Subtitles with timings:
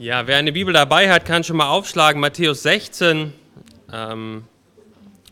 [0.00, 2.22] Ja, wer eine Bibel dabei hat, kann schon mal aufschlagen.
[2.22, 3.34] Matthäus 16,
[3.92, 4.44] ähm,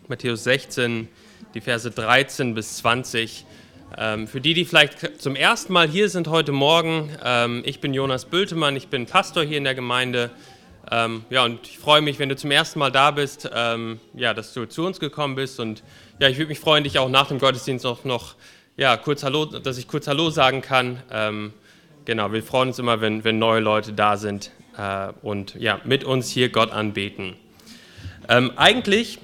[0.09, 1.09] Matthäus 16,
[1.55, 3.47] die Verse 13 bis 20.
[3.97, 7.95] Ähm, für die, die vielleicht zum ersten Mal hier sind heute Morgen, ähm, ich bin
[7.95, 10.31] Jonas Bültemann, ich bin Pastor hier in der Gemeinde.
[10.93, 14.35] Ähm, ja, und ich freue mich, wenn du zum ersten Mal da bist, ähm, ja,
[14.35, 15.61] dass du zu uns gekommen bist.
[15.61, 15.83] Und
[16.19, 18.35] ja, ich würde mich freuen, dich auch nach dem Gottesdienst auch noch,
[18.77, 21.03] ja, kurz Hallo, dass ich kurz Hallo sagen kann.
[21.11, 21.55] Ähm,
[22.05, 26.05] genau, wir freuen uns immer, wenn, wenn neue Leute da sind äh, und ja, mit
[26.05, 27.35] uns hier Gott anbeten.
[28.29, 29.19] Ähm, eigentlich,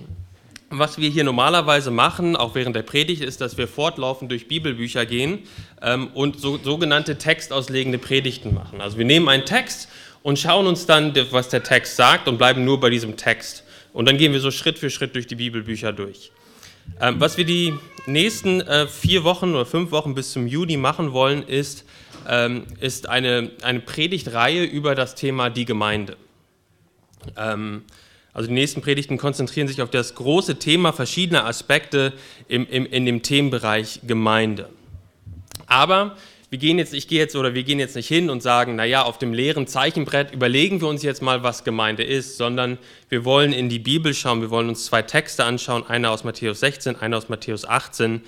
[0.70, 5.06] was wir hier normalerweise machen, auch während der Predigt, ist, dass wir fortlaufend durch Bibelbücher
[5.06, 5.40] gehen
[5.80, 8.80] ähm, und so, sogenannte textauslegende Predigten machen.
[8.80, 9.88] Also wir nehmen einen Text
[10.22, 13.62] und schauen uns dann, was der Text sagt und bleiben nur bei diesem Text.
[13.92, 16.32] Und dann gehen wir so Schritt für Schritt durch die Bibelbücher durch.
[17.00, 17.74] Ähm, was wir die
[18.06, 21.84] nächsten äh, vier Wochen oder fünf Wochen bis zum Juni machen wollen, ist,
[22.28, 26.16] ähm, ist eine, eine Predigtreihe über das Thema die Gemeinde.
[27.36, 27.82] Ähm,
[28.32, 32.12] also die nächsten Predigten konzentrieren sich auf das große Thema verschiedener Aspekte
[32.48, 34.68] im, im, in dem Themenbereich Gemeinde.
[35.66, 36.16] Aber
[36.50, 39.02] wir gehen jetzt, ich gehe jetzt oder wir gehen jetzt nicht hin und sagen, naja,
[39.02, 43.52] auf dem leeren Zeichenbrett überlegen wir uns jetzt mal, was Gemeinde ist, sondern wir wollen
[43.52, 47.16] in die Bibel schauen, wir wollen uns zwei Texte anschauen, einer aus Matthäus 16, einer
[47.16, 48.20] aus Matthäus 18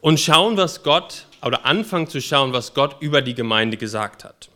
[0.00, 4.50] und schauen, was Gott oder anfangen zu schauen, was Gott über die Gemeinde gesagt hat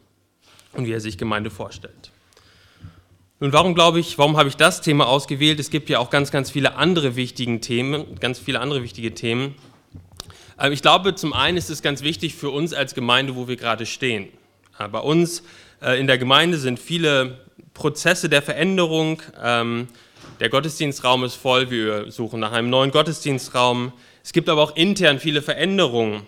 [0.72, 2.12] und wie er sich Gemeinde vorstellt.
[3.38, 5.60] Nun, warum glaube ich, warum habe ich das Thema ausgewählt?
[5.60, 9.56] Es gibt ja auch ganz, ganz viele andere wichtige Themen, ganz viele andere wichtige Themen.
[10.58, 13.56] Ähm, ich glaube, zum einen ist es ganz wichtig für uns als Gemeinde, wo wir
[13.56, 14.28] gerade stehen.
[14.78, 15.42] Äh, bei uns
[15.82, 17.40] äh, in der Gemeinde sind viele
[17.74, 19.22] Prozesse der Veränderung.
[19.42, 19.88] Ähm,
[20.40, 23.92] der Gottesdienstraum ist voll, wir suchen nach einem neuen Gottesdienstraum.
[24.24, 26.22] Es gibt aber auch intern viele Veränderungen.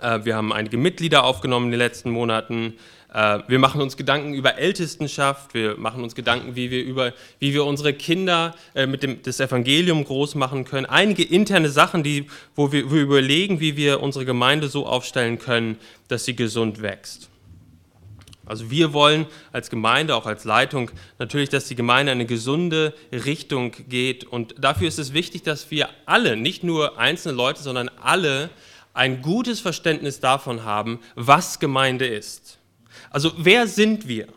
[0.00, 2.74] Äh, wir haben einige Mitglieder aufgenommen in den letzten Monaten.
[3.12, 5.54] Äh, wir machen uns Gedanken über Ältestenschaft.
[5.54, 9.40] Wir machen uns Gedanken, wie wir, über, wie wir unsere Kinder äh, mit dem das
[9.40, 10.86] Evangelium groß machen können.
[10.86, 15.76] Einige interne Sachen, die, wo wir, wir überlegen, wie wir unsere Gemeinde so aufstellen können,
[16.08, 17.28] dass sie gesund wächst.
[18.44, 22.92] Also wir wollen als Gemeinde, auch als Leitung, natürlich, dass die Gemeinde in eine gesunde
[23.12, 24.24] Richtung geht.
[24.24, 28.50] Und dafür ist es wichtig, dass wir alle, nicht nur einzelne Leute, sondern alle
[28.94, 32.58] ein gutes Verständnis davon haben, was Gemeinde ist.
[33.10, 34.28] Also wer sind wir?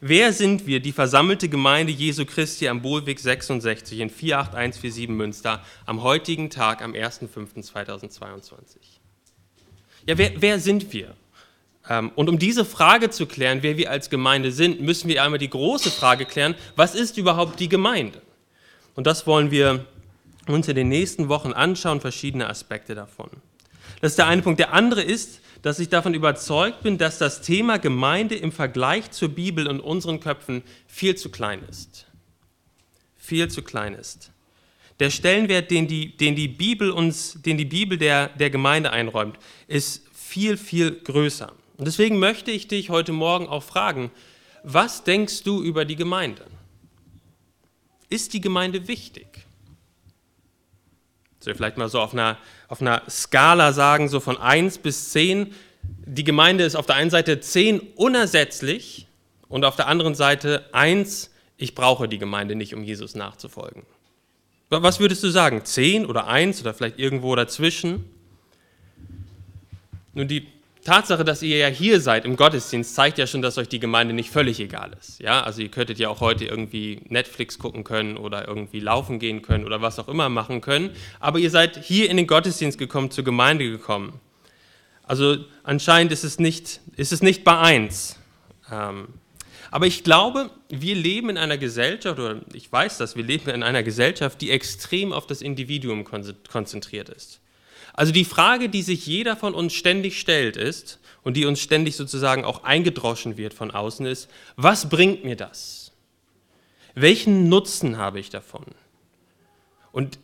[0.00, 6.02] Wer sind wir, die versammelte Gemeinde Jesu Christi am Bohlweg 66 in 48147 Münster am
[6.02, 8.76] heutigen Tag, am 1.5.2022?
[10.06, 11.14] Ja, wer, wer sind wir?
[11.88, 15.38] Ähm, und um diese Frage zu klären, wer wir als Gemeinde sind, müssen wir einmal
[15.38, 18.20] die große Frage klären, was ist überhaupt die Gemeinde?
[18.94, 19.86] Und das wollen wir
[20.46, 23.30] uns in den nächsten Wochen anschauen, verschiedene Aspekte davon.
[24.00, 24.60] Das ist der eine Punkt.
[24.60, 29.30] Der andere ist, dass ich davon überzeugt bin, dass das Thema Gemeinde im Vergleich zur
[29.30, 32.06] Bibel und unseren Köpfen viel zu klein ist.
[33.16, 34.30] Viel zu klein ist.
[35.00, 39.38] Der Stellenwert, den die, den die Bibel uns, den die Bibel der, der Gemeinde einräumt,
[39.66, 41.52] ist viel, viel größer.
[41.76, 44.10] Und deswegen möchte ich dich heute Morgen auch fragen,
[44.62, 46.46] was denkst du über die Gemeinde?
[48.08, 49.45] Ist die Gemeinde wichtig?
[51.46, 55.10] Soll ich vielleicht mal so auf einer, auf einer Skala sagen, so von 1 bis
[55.10, 55.54] 10.
[56.04, 59.06] Die Gemeinde ist auf der einen Seite 10 unersetzlich
[59.46, 63.84] und auf der anderen Seite 1, ich brauche die Gemeinde nicht, um Jesus nachzufolgen.
[64.70, 65.64] Was würdest du sagen?
[65.64, 68.10] 10 oder 1 oder vielleicht irgendwo dazwischen?
[70.14, 70.48] Nun, die
[70.86, 74.14] Tatsache, dass ihr ja hier seid im Gottesdienst, zeigt ja schon, dass euch die Gemeinde
[74.14, 75.20] nicht völlig egal ist.
[75.20, 79.42] Ja, also ihr könntet ja auch heute irgendwie Netflix gucken können oder irgendwie laufen gehen
[79.42, 80.90] können oder was auch immer machen können.
[81.20, 84.20] Aber ihr seid hier in den Gottesdienst gekommen, zur Gemeinde gekommen.
[85.02, 88.16] Also anscheinend ist es nicht, ist es nicht bei eins.
[88.70, 89.08] Ähm,
[89.70, 93.62] aber ich glaube, wir leben in einer Gesellschaft, oder ich weiß das, wir leben in
[93.62, 97.40] einer Gesellschaft, die extrem auf das Individuum konzentriert ist.
[97.96, 101.96] Also die Frage, die sich jeder von uns ständig stellt, ist, und die uns ständig
[101.96, 105.90] sozusagen auch eingedroschen wird von außen, ist, was bringt mir das?
[106.94, 108.64] Welchen Nutzen habe ich davon?
[109.90, 110.20] Und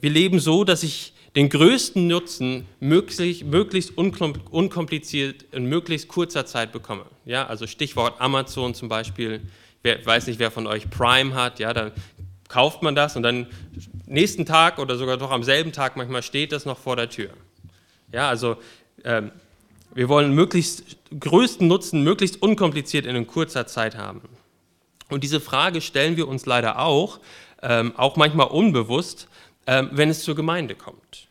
[0.00, 6.70] wir leben so, dass ich den größten Nutzen möglichst, möglichst unkompliziert in möglichst kurzer Zeit
[6.70, 7.06] bekomme.
[7.24, 9.40] Ja, also Stichwort Amazon zum Beispiel.
[9.82, 11.90] Wer weiß nicht, wer von euch Prime hat, ja, dann
[12.46, 13.48] kauft man das und dann
[14.06, 17.30] nächsten Tag oder sogar doch am selben Tag manchmal steht das noch vor der Tür.
[18.12, 18.56] Ja, also
[19.04, 19.30] ähm,
[19.94, 24.22] wir wollen möglichst größten Nutzen möglichst unkompliziert in kurzer Zeit haben.
[25.10, 27.20] Und diese Frage stellen wir uns leider auch,
[27.62, 29.28] ähm, auch manchmal unbewusst,
[29.66, 31.28] ähm, wenn es zur Gemeinde kommt.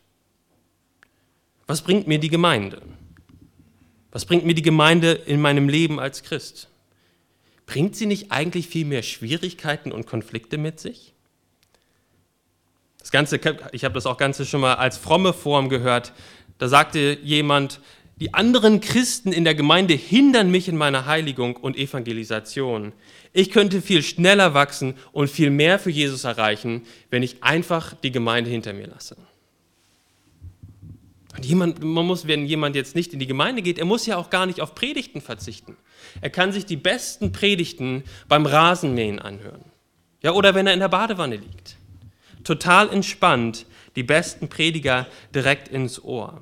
[1.66, 2.82] Was bringt mir die Gemeinde?
[4.10, 6.68] Was bringt mir die Gemeinde in meinem Leben als Christ?
[7.66, 11.13] bringt sie nicht eigentlich viel mehr Schwierigkeiten und Konflikte mit sich?
[13.04, 13.38] Das Ganze,
[13.72, 16.14] ich habe das auch Ganze schon mal als fromme Form gehört.
[16.56, 17.80] Da sagte jemand,
[18.16, 22.94] die anderen Christen in der Gemeinde hindern mich in meiner Heiligung und Evangelisation.
[23.34, 28.10] Ich könnte viel schneller wachsen und viel mehr für Jesus erreichen, wenn ich einfach die
[28.10, 29.18] Gemeinde hinter mir lasse.
[31.36, 34.16] Und jemand, man muss, wenn jemand jetzt nicht in die Gemeinde geht, er muss ja
[34.16, 35.76] auch gar nicht auf Predigten verzichten.
[36.22, 39.66] Er kann sich die besten Predigten beim Rasenmähen anhören.
[40.22, 41.76] Ja, oder wenn er in der Badewanne liegt.
[42.44, 46.40] Total entspannt, die besten Prediger direkt ins Ohr.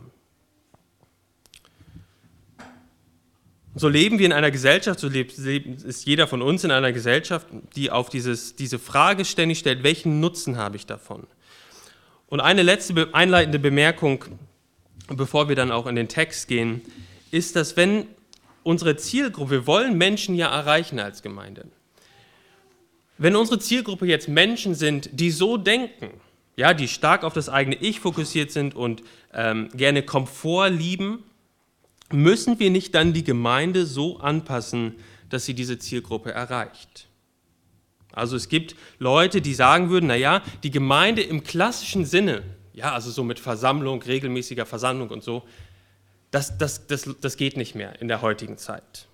[3.75, 7.47] So leben wir in einer Gesellschaft, so lebt, ist jeder von uns in einer Gesellschaft,
[7.75, 11.27] die auf dieses, diese Frage ständig stellt, welchen Nutzen habe ich davon?
[12.29, 14.25] Und eine letzte einleitende Bemerkung,
[15.09, 16.83] bevor wir dann auch in den Text gehen,
[17.31, 18.07] ist, dass wenn
[18.63, 21.67] unsere Zielgruppe, wir wollen Menschen ja erreichen als Gemeinde,
[23.23, 26.11] wenn unsere Zielgruppe jetzt Menschen sind, die so denken,
[26.57, 29.03] ja, die stark auf das eigene Ich fokussiert sind und
[29.33, 31.23] ähm, gerne Komfort lieben,
[32.11, 34.97] müssen wir nicht dann die Gemeinde so anpassen,
[35.29, 37.07] dass sie diese Zielgruppe erreicht?
[38.13, 42.43] Also es gibt Leute, die sagen würden, naja, die Gemeinde im klassischen Sinne,
[42.75, 45.45] ja, also so mit Versammlung, regelmäßiger Versammlung und so,
[46.33, 49.07] das, das, das, das geht nicht mehr in der heutigen Zeit.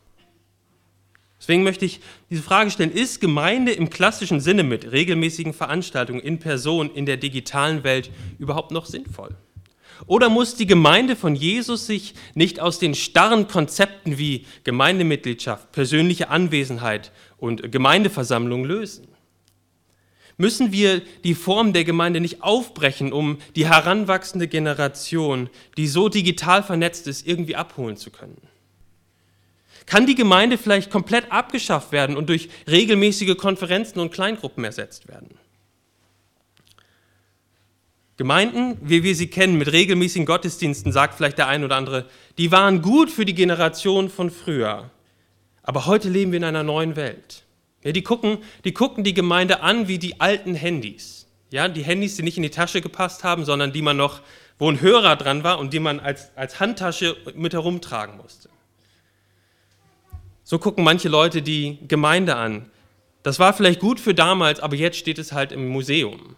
[1.48, 6.38] Deswegen möchte ich diese Frage stellen, ist Gemeinde im klassischen Sinne mit regelmäßigen Veranstaltungen in
[6.38, 9.34] Person in der digitalen Welt überhaupt noch sinnvoll?
[10.04, 16.28] Oder muss die Gemeinde von Jesus sich nicht aus den starren Konzepten wie Gemeindemitgliedschaft, persönliche
[16.28, 19.08] Anwesenheit und Gemeindeversammlung lösen?
[20.36, 25.48] Müssen wir die Form der Gemeinde nicht aufbrechen, um die heranwachsende Generation,
[25.78, 28.47] die so digital vernetzt ist, irgendwie abholen zu können?
[29.88, 35.31] Kann die Gemeinde vielleicht komplett abgeschafft werden und durch regelmäßige Konferenzen und Kleingruppen ersetzt werden?
[38.19, 42.05] Gemeinden, wie wir sie kennen, mit regelmäßigen Gottesdiensten, sagt vielleicht der ein oder andere,
[42.37, 44.90] die waren gut für die Generation von früher.
[45.62, 47.44] Aber heute leben wir in einer neuen Welt.
[47.82, 51.29] Ja, die, gucken, die gucken die Gemeinde an wie die alten Handys.
[51.50, 54.20] Ja, die Handys, die nicht in die Tasche gepasst haben, sondern die man noch,
[54.58, 58.50] wo ein Hörer dran war und die man als, als Handtasche mit herumtragen musste.
[60.50, 62.70] So gucken manche Leute die Gemeinde an.
[63.22, 66.36] Das war vielleicht gut für damals, aber jetzt steht es halt im Museum.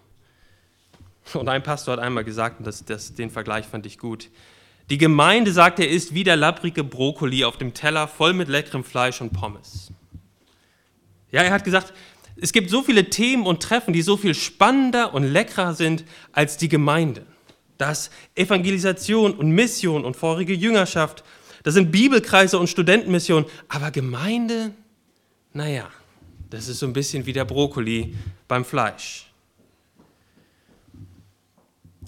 [1.33, 4.29] Und ein Pastor hat einmal gesagt, und das, das, den Vergleich fand ich gut,
[4.91, 8.83] die Gemeinde, sagt er, ist wie der labbrige Brokkoli auf dem Teller voll mit leckerem
[8.83, 9.93] Fleisch und Pommes.
[11.31, 11.93] Ja, er hat gesagt,
[12.35, 16.57] es gibt so viele Themen und Treffen, die so viel spannender und leckerer sind als
[16.57, 17.25] die Gemeinde.
[17.79, 21.23] Das Evangelisation und Mission und vorige Jüngerschaft,
[21.63, 24.73] das sind Bibelkreise und Studentenmissionen, aber Gemeinde,
[25.53, 25.89] naja,
[26.49, 28.15] das ist so ein bisschen wie der Brokkoli
[28.49, 29.31] beim Fleisch.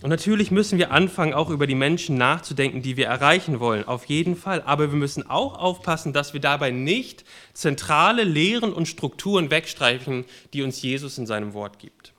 [0.02, 4.06] Und natürlich müssen wir anfangen, auch über die Menschen nachzudenken, die wir erreichen wollen, auf
[4.06, 4.60] jeden Fall.
[4.62, 10.62] Aber wir müssen auch aufpassen, dass wir dabei nicht zentrale Lehren und Strukturen wegstreichen, die
[10.62, 12.12] uns Jesus in seinem Wort gibt.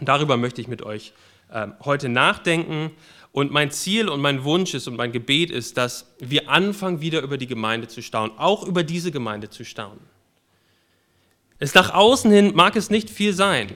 [0.00, 1.12] Und darüber möchte ich mit euch
[1.50, 2.90] äh, heute nachdenken.
[3.34, 7.20] Und mein Ziel und mein Wunsch ist und mein Gebet ist, dass wir anfangen, wieder
[7.20, 9.98] über die Gemeinde zu staunen, auch über diese Gemeinde zu staunen.
[11.58, 13.72] Es nach außen hin mag es nicht viel sein.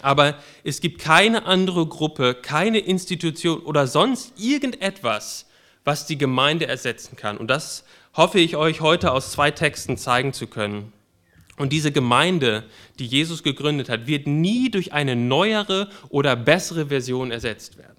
[0.00, 5.44] Aber es gibt keine andere Gruppe, keine Institution oder sonst irgendetwas,
[5.84, 7.36] was die Gemeinde ersetzen kann.
[7.36, 10.94] Und das hoffe ich euch heute aus zwei Texten zeigen zu können.
[11.58, 12.64] Und diese Gemeinde,
[12.98, 17.97] die Jesus gegründet hat, wird nie durch eine neuere oder bessere Version ersetzt werden.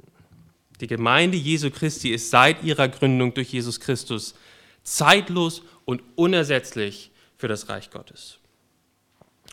[0.82, 4.36] Die Gemeinde Jesu Christi ist seit ihrer Gründung durch Jesus Christus
[4.84, 8.40] zeitlos und unersetzlich für das Reich Gottes.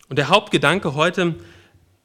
[0.08, 1.34] Und der Hauptgedanke heute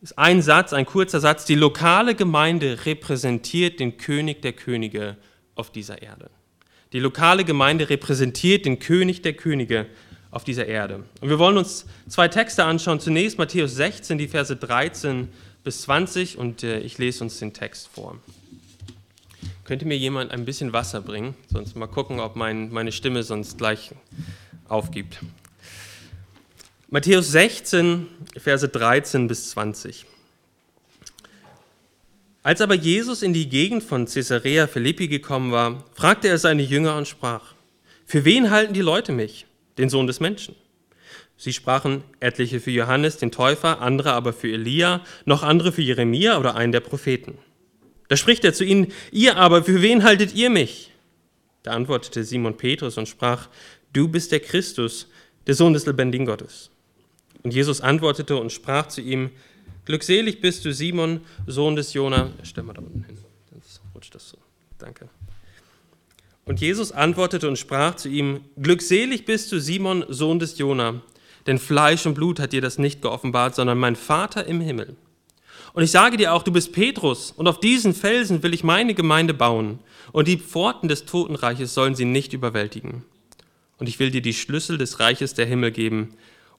[0.02, 1.46] ist ein Satz, ein kurzer Satz.
[1.46, 5.18] Die lokale Gemeinde repräsentiert den König der Könige
[5.56, 6.32] auf dieser Erde.
[6.94, 9.86] Die lokale Gemeinde repräsentiert den König der Könige
[10.32, 11.04] auf dieser Erde.
[11.22, 13.00] Und wir wollen uns zwei Texte anschauen.
[13.00, 15.30] Zunächst Matthäus 16, die Verse 13
[15.64, 18.18] bis 20 und äh, ich lese uns den Text vor.
[19.72, 21.34] Könnte mir jemand ein bisschen Wasser bringen?
[21.50, 23.92] Sonst mal gucken, ob mein, meine Stimme sonst gleich
[24.68, 25.20] aufgibt.
[26.90, 30.06] Matthäus 16, Verse 13 bis 20.
[32.44, 36.98] Als aber Jesus in die Gegend von Caesarea Philippi gekommen war, fragte er seine Jünger
[36.98, 37.54] und sprach,
[38.06, 39.46] Für wen halten die Leute mich,
[39.78, 40.54] den Sohn des Menschen?
[41.38, 46.38] Sie sprachen, etliche für Johannes, den Täufer, andere aber für Elia, noch andere für Jeremia
[46.38, 47.38] oder einen der Propheten.
[48.12, 50.92] Da spricht er zu ihnen, ihr aber, für wen haltet ihr mich?
[51.64, 53.48] Da antwortete Simon Petrus und sprach,
[53.94, 55.08] du bist der Christus,
[55.48, 56.72] der Sohn des lebendigen Gottes.
[57.42, 59.30] Und Jesus antwortete und sprach zu ihm,
[59.86, 62.34] Glückselig bist du, Simon, Sohn des Jona.
[62.44, 63.18] Stell mal da unten hin,
[63.50, 64.38] sonst rutscht das so.
[64.78, 65.08] Danke.
[66.44, 71.02] Und Jesus antwortete und sprach zu ihm, Glückselig bist du, Simon, Sohn des Jona,
[71.48, 74.98] denn Fleisch und Blut hat dir das nicht geoffenbart, sondern mein Vater im Himmel.
[75.74, 78.94] Und ich sage dir auch, du bist Petrus, und auf diesen Felsen will ich meine
[78.94, 79.80] Gemeinde bauen,
[80.12, 83.04] und die Pforten des Totenreiches sollen sie nicht überwältigen.
[83.78, 86.14] Und ich will dir die Schlüssel des Reiches der Himmel geben.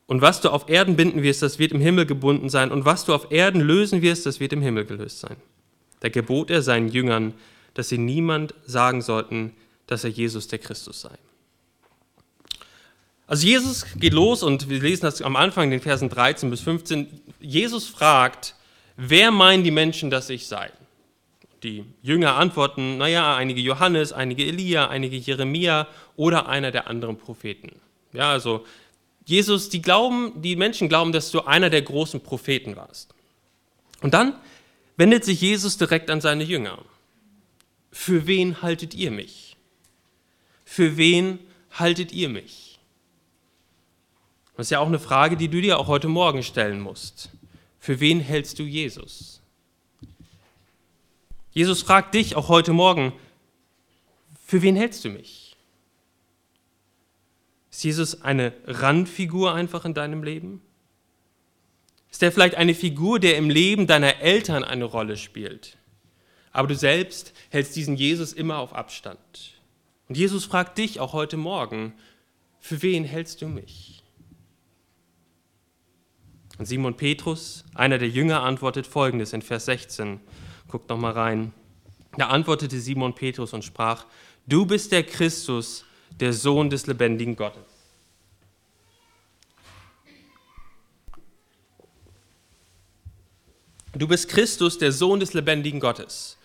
[0.06, 3.04] Und was du auf Erden binden wirst, das wird im Himmel gebunden sein, und was
[3.04, 5.36] du auf Erden lösen wirst, das wird im Himmel gelöst sein.
[6.00, 7.34] Da gebot er seinen Jüngern,
[7.74, 9.52] dass sie niemand sagen sollten,
[9.86, 11.16] dass er Jesus der Christus sei.
[13.26, 16.60] Also Jesus geht los und wir lesen das am Anfang in den Versen 13 bis
[16.60, 17.06] 15.
[17.40, 18.54] Jesus fragt,
[19.08, 20.70] wer meinen die Menschen, dass ich sei?
[21.62, 27.72] Die Jünger antworten, naja, einige Johannes, einige Elia, einige Jeremia oder einer der anderen Propheten.
[28.12, 28.64] Ja, also
[29.24, 33.14] Jesus, die glauben, die Menschen glauben, dass du einer der großen Propheten warst.
[34.00, 34.34] Und dann
[34.96, 36.78] wendet sich Jesus direkt an seine Jünger.
[37.92, 39.56] Für wen haltet ihr mich?
[40.64, 41.38] Für wen
[41.72, 42.78] haltet ihr mich?
[44.56, 47.30] Das ist ja auch eine Frage, die du dir auch heute Morgen stellen musst.
[47.82, 49.40] Für wen hältst du Jesus?
[51.50, 53.12] Jesus fragt dich auch heute Morgen,
[54.46, 55.56] für wen hältst du mich?
[57.72, 60.62] Ist Jesus eine Randfigur einfach in deinem Leben?
[62.08, 65.76] Ist er vielleicht eine Figur, der im Leben deiner Eltern eine Rolle spielt?
[66.52, 69.54] Aber du selbst hältst diesen Jesus immer auf Abstand.
[70.08, 71.94] Und Jesus fragt dich auch heute Morgen,
[72.60, 73.91] für wen hältst du mich?
[76.62, 80.20] Und Simon Petrus, einer der Jünger, antwortet folgendes in Vers 16.
[80.68, 81.52] Guckt noch mal rein.
[82.16, 84.04] Da antwortete Simon Petrus und sprach:
[84.46, 85.84] Du bist der Christus,
[86.20, 87.64] der Sohn des lebendigen Gottes.
[93.92, 96.38] Du bist Christus, der Sohn des lebendigen Gottes.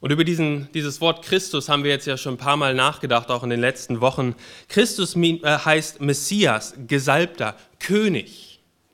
[0.00, 3.30] Und über diesen, dieses Wort Christus haben wir jetzt ja schon ein paar Mal nachgedacht,
[3.30, 4.34] auch in den letzten Wochen.
[4.68, 8.49] Christus äh, heißt Messias, Gesalbter, König.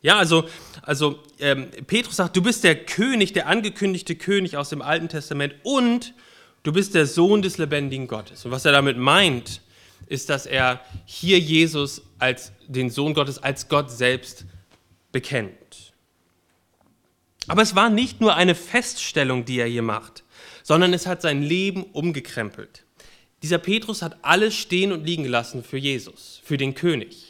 [0.07, 0.45] Ja, also,
[0.83, 5.57] also ähm, Petrus sagt, du bist der König, der angekündigte König aus dem Alten Testament
[5.65, 6.15] und
[6.63, 8.45] du bist der Sohn des lebendigen Gottes.
[8.45, 9.63] Und was er damit meint,
[10.07, 14.45] ist, dass er hier Jesus als den Sohn Gottes, als Gott selbst
[15.11, 15.93] bekennt.
[17.49, 20.23] Aber es war nicht nur eine Feststellung, die er hier macht,
[20.63, 22.85] sondern es hat sein Leben umgekrempelt.
[23.43, 27.26] Dieser Petrus hat alles stehen und liegen gelassen für Jesus, für den König.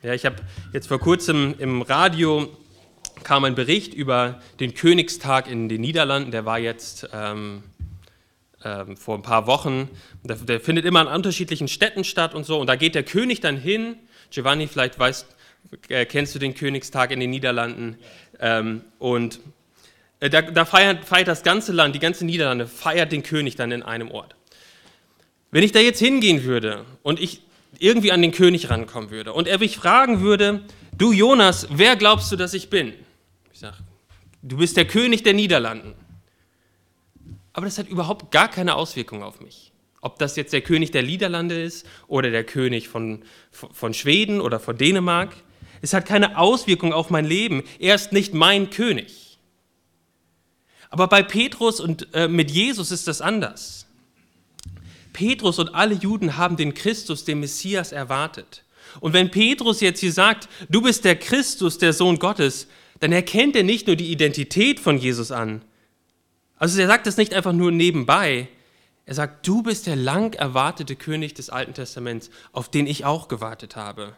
[0.00, 0.36] Ja, ich habe
[0.72, 2.56] jetzt vor kurzem im Radio
[3.24, 6.30] kam ein Bericht über den Königstag in den Niederlanden.
[6.30, 7.64] Der war jetzt ähm,
[8.64, 9.88] ähm, vor ein paar Wochen.
[10.22, 12.60] Der, der, findet immer an unterschiedlichen Städten statt und so.
[12.60, 13.96] Und da geht der König dann hin.
[14.30, 15.26] Giovanni, vielleicht weißt,
[15.88, 17.98] äh, kennst du den Königstag in den Niederlanden.
[18.38, 19.40] Ähm, und
[20.20, 23.72] äh, da, da feiert, feiert das ganze Land, die ganze Niederlande, feiert den König dann
[23.72, 24.36] in einem Ort.
[25.50, 27.42] Wenn ich da jetzt hingehen würde und ich
[27.78, 30.62] irgendwie an den König rankommen würde und er mich fragen würde,
[30.96, 32.94] du Jonas, wer glaubst du, dass ich bin?
[33.52, 33.76] Ich sage,
[34.42, 35.94] du bist der König der Niederlanden.
[37.52, 39.72] Aber das hat überhaupt gar keine Auswirkung auf mich.
[40.00, 44.60] Ob das jetzt der König der Niederlande ist oder der König von, von Schweden oder
[44.60, 45.34] von Dänemark,
[45.82, 47.64] es hat keine Auswirkung auf mein Leben.
[47.78, 49.38] Er ist nicht mein König.
[50.90, 53.87] Aber bei Petrus und äh, mit Jesus ist das anders.
[55.18, 58.62] Petrus und alle Juden haben den Christus, den Messias, erwartet.
[59.00, 62.68] Und wenn Petrus jetzt hier sagt, du bist der Christus, der Sohn Gottes,
[63.00, 65.62] dann erkennt er nicht nur die Identität von Jesus an.
[66.56, 68.46] Also er sagt das nicht einfach nur nebenbei.
[69.06, 73.26] Er sagt, du bist der lang erwartete König des Alten Testaments, auf den ich auch
[73.26, 74.14] gewartet habe.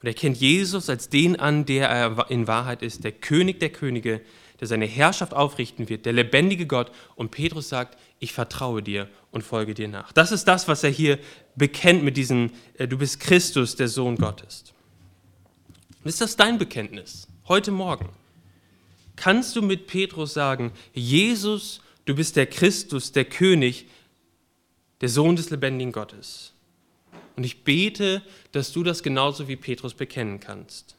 [0.00, 3.70] Und er kennt Jesus als den an, der er in Wahrheit ist, der König der
[3.70, 4.22] Könige,
[4.60, 6.90] der seine Herrschaft aufrichten wird, der lebendige Gott.
[7.14, 10.12] Und Petrus sagt, ich vertraue dir und folge dir nach.
[10.12, 11.18] Das ist das, was er hier
[11.54, 14.64] bekennt mit diesem, äh, du bist Christus, der Sohn Gottes.
[16.04, 18.08] Ist das dein Bekenntnis heute Morgen?
[19.16, 23.86] Kannst du mit Petrus sagen, Jesus, du bist der Christus, der König,
[25.00, 26.52] der Sohn des lebendigen Gottes?
[27.34, 28.22] Und ich bete,
[28.52, 30.96] dass du das genauso wie Petrus bekennen kannst.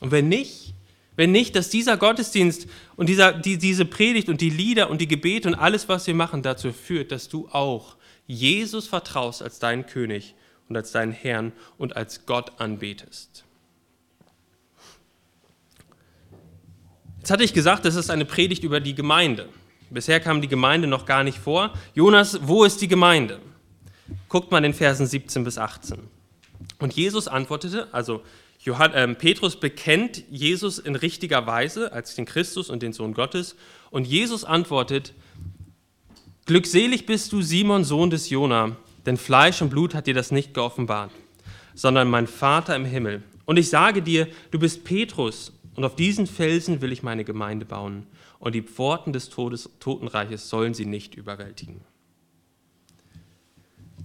[0.00, 0.74] Und wenn nicht,
[1.16, 5.08] wenn nicht, dass dieser Gottesdienst und dieser, die, diese Predigt und die Lieder und die
[5.08, 7.96] Gebete und alles, was wir machen, dazu führt, dass du auch
[8.26, 10.34] Jesus vertraust als deinen König
[10.68, 13.44] und als deinen Herrn und als Gott anbetest.
[17.18, 19.48] Jetzt hatte ich gesagt, das ist eine Predigt über die Gemeinde.
[19.90, 21.72] Bisher kam die Gemeinde noch gar nicht vor.
[21.94, 23.40] Jonas, wo ist die Gemeinde?
[24.28, 25.98] Guckt mal in Versen 17 bis 18.
[26.78, 28.22] Und Jesus antwortete, also
[28.66, 33.54] Johann, äh, Petrus bekennt Jesus in richtiger Weise als den Christus und den Sohn Gottes.
[33.90, 35.14] Und Jesus antwortet,
[36.46, 40.52] Glückselig bist du, Simon, Sohn des Jona, denn Fleisch und Blut hat dir das nicht
[40.52, 41.12] geoffenbart,
[41.74, 43.22] sondern mein Vater im Himmel.
[43.44, 47.66] Und ich sage dir, du bist Petrus, und auf diesen Felsen will ich meine Gemeinde
[47.66, 48.06] bauen,
[48.38, 51.80] und die Pforten des Todes, Totenreiches sollen sie nicht überwältigen.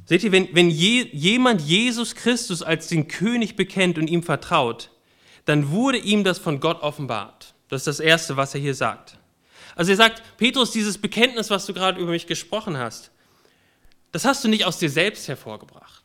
[0.05, 4.89] Seht ihr, wenn, wenn je, jemand Jesus Christus als den König bekennt und ihm vertraut,
[5.45, 7.53] dann wurde ihm das von Gott offenbart.
[7.69, 9.17] Das ist das Erste, was er hier sagt.
[9.75, 13.11] Also er sagt, Petrus, dieses Bekenntnis, was du gerade über mich gesprochen hast,
[14.11, 16.03] das hast du nicht aus dir selbst hervorgebracht.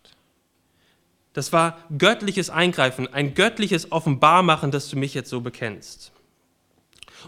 [1.32, 6.12] Das war göttliches Eingreifen, ein göttliches Offenbarmachen, dass du mich jetzt so bekennst.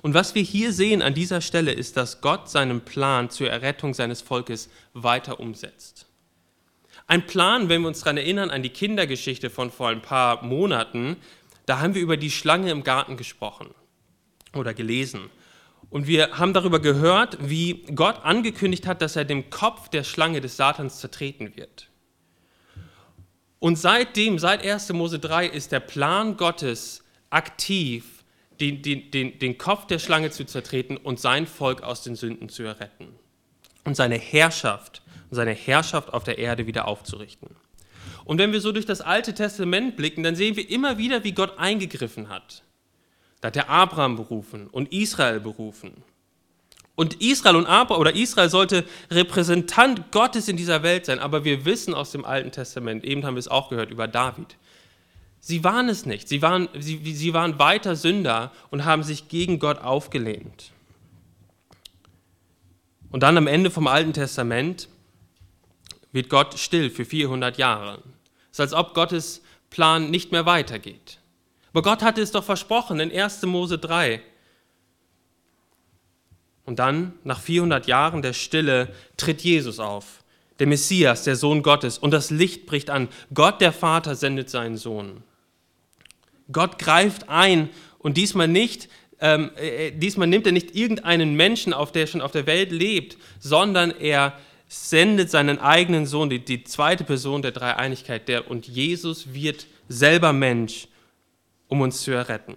[0.01, 3.95] Und was wir hier sehen an dieser Stelle ist, dass Gott seinen Plan zur Errettung
[3.95, 6.08] seines Volkes weiter umsetzt.
[7.09, 11.17] Ein Plan, wenn wir uns daran erinnern, an die Kindergeschichte von vor ein paar Monaten,
[11.65, 13.71] da haben wir über die Schlange im Garten gesprochen
[14.55, 15.31] oder gelesen.
[15.89, 20.43] Und wir haben darüber gehört, wie Gott angekündigt hat, dass er dem Kopf der Schlange
[20.43, 21.89] des Satans zertreten wird.
[23.59, 24.93] Und seitdem, seit 1.
[24.93, 28.23] Mose 3, ist der Plan Gottes aktiv,
[28.61, 32.51] den, den, den, den Kopf der Schlange zu zertreten und sein Volk aus den Sünden
[32.51, 33.09] zu erretten.
[33.85, 37.51] Und seine Herrschaft, seine Herrschaft auf der Erde wieder aufzurichten.
[38.25, 41.33] Und wenn wir so durch das Alte Testament blicken, dann sehen wir immer wieder, wie
[41.33, 42.63] Gott eingegriffen hat.
[43.41, 46.03] Da hat er Abraham berufen und Israel berufen.
[46.95, 51.65] Und Israel und Abraham oder Israel sollte Repräsentant Gottes in dieser Welt sein, aber wir
[51.65, 54.57] wissen aus dem Alten Testament, eben haben wir es auch gehört über David,
[55.39, 56.29] sie waren es nicht.
[56.29, 60.73] Sie waren, sie, sie waren weiter Sünder und haben sich gegen Gott aufgelehnt.
[63.11, 64.89] Und dann am Ende vom Alten Testament
[66.19, 68.03] wird Gott still für 400 Jahre.
[68.51, 71.21] Es ist, als ob Gottes Plan nicht mehr weitergeht.
[71.71, 73.43] Aber Gott hatte es doch versprochen in 1.
[73.43, 74.21] Mose 3.
[76.65, 80.25] Und dann, nach 400 Jahren der Stille, tritt Jesus auf,
[80.59, 83.09] der Messias, der Sohn Gottes, und das Licht bricht an.
[83.33, 85.23] Gott, der Vater, sendet seinen Sohn.
[86.51, 88.89] Gott greift ein und diesmal nicht,
[89.21, 93.19] ähm, äh, diesmal nimmt er nicht irgendeinen Menschen auf, der schon auf der Welt lebt,
[93.39, 94.37] sondern er
[94.69, 100.33] sendet seinen eigenen Sohn, die, die zweite Person der Dreieinigkeit, der, und Jesus wird selber
[100.33, 100.89] Mensch
[101.69, 102.57] um uns zu erretten.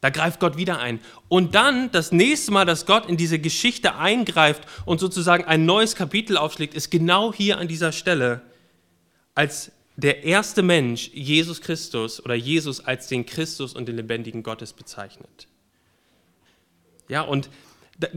[0.00, 1.00] Da greift Gott wieder ein.
[1.28, 5.96] Und dann das nächste Mal, dass Gott in diese Geschichte eingreift und sozusagen ein neues
[5.96, 8.42] Kapitel aufschlägt, ist genau hier an dieser Stelle,
[9.34, 14.72] als der erste Mensch Jesus Christus oder Jesus als den Christus und den lebendigen Gottes
[14.72, 15.48] bezeichnet.
[17.08, 17.48] Ja, und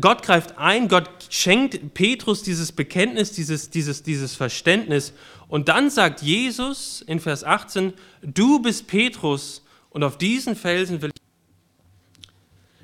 [0.02, 5.14] Gott greift ein, Gott schenkt Petrus dieses Bekenntnis, dieses, dieses, dieses Verständnis.
[5.48, 11.12] Und dann sagt Jesus in Vers 18, du bist Petrus und auf diesen Felsen will
[11.14, 11.22] ich...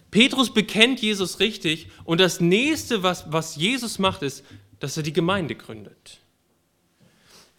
[0.10, 4.46] Petrus bekennt Jesus richtig und das nächste, was, was Jesus macht, ist,
[4.80, 6.22] dass er die Gemeinde gründet.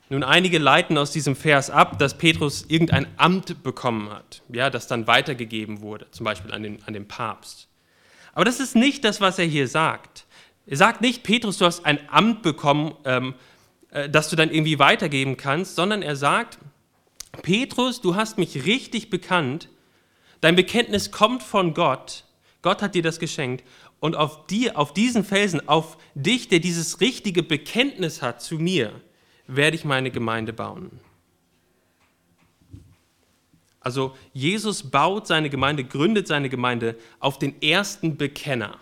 [0.08, 4.86] Nun, einige leiten aus diesem Vers ab, dass Petrus irgendein Amt bekommen hat, ja, das
[4.86, 7.68] dann weitergegeben wurde, zum Beispiel an den, an den Papst.
[8.36, 10.26] Aber das ist nicht das, was er hier sagt.
[10.66, 13.34] Er sagt nicht, Petrus, du hast ein Amt bekommen, ähm,
[13.90, 16.58] äh, das du dann irgendwie weitergeben kannst, sondern er sagt,
[17.40, 19.70] Petrus, du hast mich richtig bekannt,
[20.42, 22.24] dein Bekenntnis kommt von Gott,
[22.60, 23.64] Gott hat dir das geschenkt
[24.00, 28.92] und auf dir, auf diesen Felsen, auf dich, der dieses richtige Bekenntnis hat zu mir,
[29.46, 31.00] werde ich meine Gemeinde bauen.
[33.86, 38.80] Also Jesus baut seine Gemeinde, gründet seine Gemeinde auf den ersten Bekenner.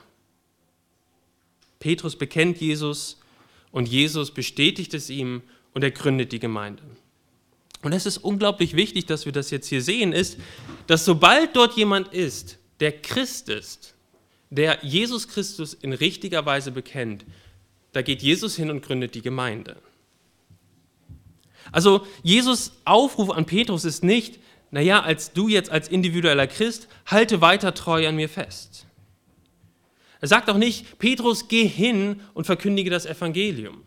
[1.79, 3.21] Petrus bekennt Jesus
[3.71, 5.43] und Jesus bestätigt es ihm
[5.75, 6.83] und er gründet die Gemeinde.
[7.83, 10.38] Und es ist unglaublich wichtig, dass wir das jetzt hier sehen, ist,
[10.87, 13.93] dass sobald dort jemand ist, der Christ ist,
[14.49, 17.27] der Jesus Christus in richtiger Weise bekennt,
[17.93, 19.77] da geht Jesus hin und gründet die Gemeinde.
[21.73, 24.38] Also Jesus Aufruf an Petrus ist nicht,
[24.74, 28.87] naja, als du jetzt als individueller Christ, halte weiter treu an mir fest.
[30.20, 33.87] Er sagt auch nicht, Petrus, geh hin und verkündige das Evangelium.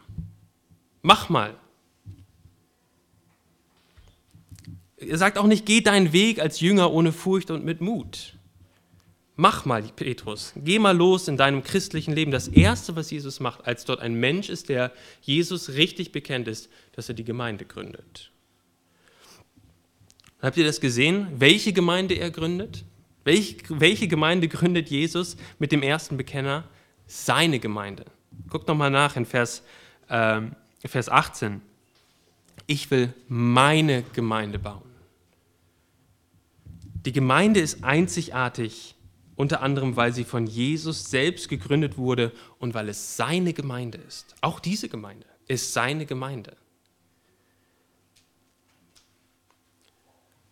[1.02, 1.56] Mach mal.
[4.95, 8.38] Er sagt auch nicht, geh deinen Weg als Jünger ohne Furcht und mit Mut.
[9.36, 12.32] Mach mal, Petrus, geh mal los in deinem christlichen Leben.
[12.32, 16.69] Das Erste, was Jesus macht, als dort ein Mensch ist, der Jesus richtig bekennt, ist,
[16.93, 18.32] dass er die Gemeinde gründet.
[20.41, 22.86] Habt ihr das gesehen, welche Gemeinde er gründet?
[23.23, 26.63] Welche, welche Gemeinde gründet Jesus mit dem ersten Bekenner?
[27.08, 28.06] Seine Gemeinde.
[28.50, 29.63] Guckt nochmal nach in Vers,
[30.10, 30.41] äh,
[30.86, 31.62] Vers 18.
[32.67, 34.84] ich will meine Gemeinde bauen.
[37.06, 38.95] Die Gemeinde ist einzigartig,
[39.36, 44.36] unter anderem weil sie von Jesus selbst gegründet wurde und weil es seine Gemeinde ist.
[44.41, 46.58] Auch diese Gemeinde ist seine Gemeinde.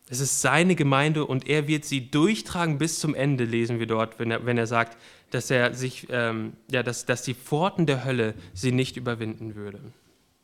[0.07, 4.19] Es ist seine Gemeinde und er wird sie durchtragen bis zum Ende, lesen wir dort,
[4.19, 4.97] wenn er, wenn er sagt,
[5.31, 9.79] dass, er sich, ähm, ja, dass, dass die Pforten der Hölle sie nicht überwinden würde,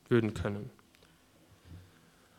[0.09, 0.69] würden können.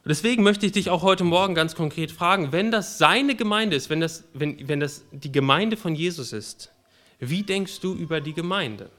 [0.04, 3.76] Und deswegen möchte ich dich auch heute Morgen ganz konkret fragen, wenn das seine Gemeinde
[3.76, 6.72] ist, wenn das, wenn, wenn das die Gemeinde von Jesus ist,
[7.20, 8.90] wie denkst du über die Gemeinde?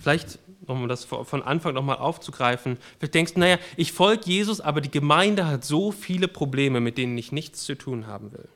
[0.00, 4.80] Vielleicht um das von Anfang nochmal aufzugreifen, vielleicht denkst du, naja, ich folge Jesus, aber
[4.80, 8.48] die Gemeinde hat so viele Probleme, mit denen ich nichts zu tun haben will.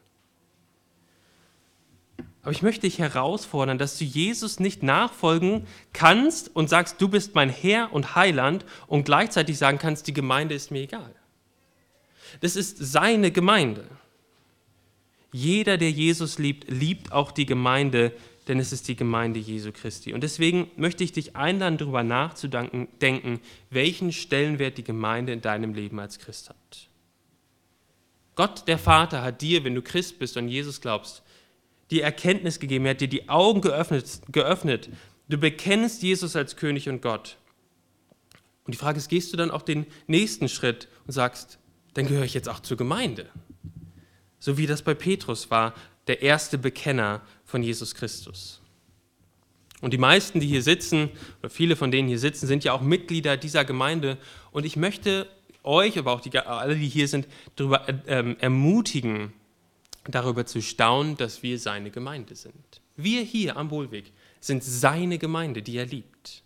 [2.43, 7.35] Aber ich möchte dich herausfordern, dass du Jesus nicht nachfolgen kannst und sagst, du bist
[7.35, 11.15] mein Herr und Heiland und gleichzeitig sagen kannst, die Gemeinde ist mir egal.
[12.41, 13.87] Das ist seine Gemeinde.
[15.33, 18.13] Jeder, der Jesus liebt, liebt auch die Gemeinde,
[18.49, 20.13] denn es ist die Gemeinde Jesu Christi.
[20.13, 25.99] Und deswegen möchte ich dich einladen, darüber nachzudenken, welchen Stellenwert die Gemeinde in deinem Leben
[25.99, 26.89] als Christ hat.
[28.37, 31.23] Gott, der Vater, hat dir, wenn du Christ bist und Jesus glaubst,
[31.91, 34.89] die Erkenntnis gegeben, er hat dir die Augen geöffnet, geöffnet.
[35.29, 37.37] Du bekennst Jesus als König und Gott.
[38.65, 41.59] Und die Frage ist, gehst du dann auch den nächsten Schritt und sagst,
[41.95, 43.29] dann gehöre ich jetzt auch zur Gemeinde?
[44.39, 45.75] So wie das bei Petrus war,
[46.07, 47.23] der erste Bekenner
[47.55, 48.61] von Jesus Christus.
[49.81, 52.81] Und die meisten, die hier sitzen, oder viele von denen hier sitzen, sind ja auch
[52.81, 54.19] Mitglieder dieser Gemeinde.
[54.51, 55.29] Und ich möchte
[55.63, 59.33] euch, aber auch die, alle, die hier sind, darüber äh, ermutigen,
[60.03, 62.81] darüber zu staunen, dass wir seine Gemeinde sind.
[62.97, 66.43] Wir hier am Wohlweg sind seine Gemeinde, die er liebt.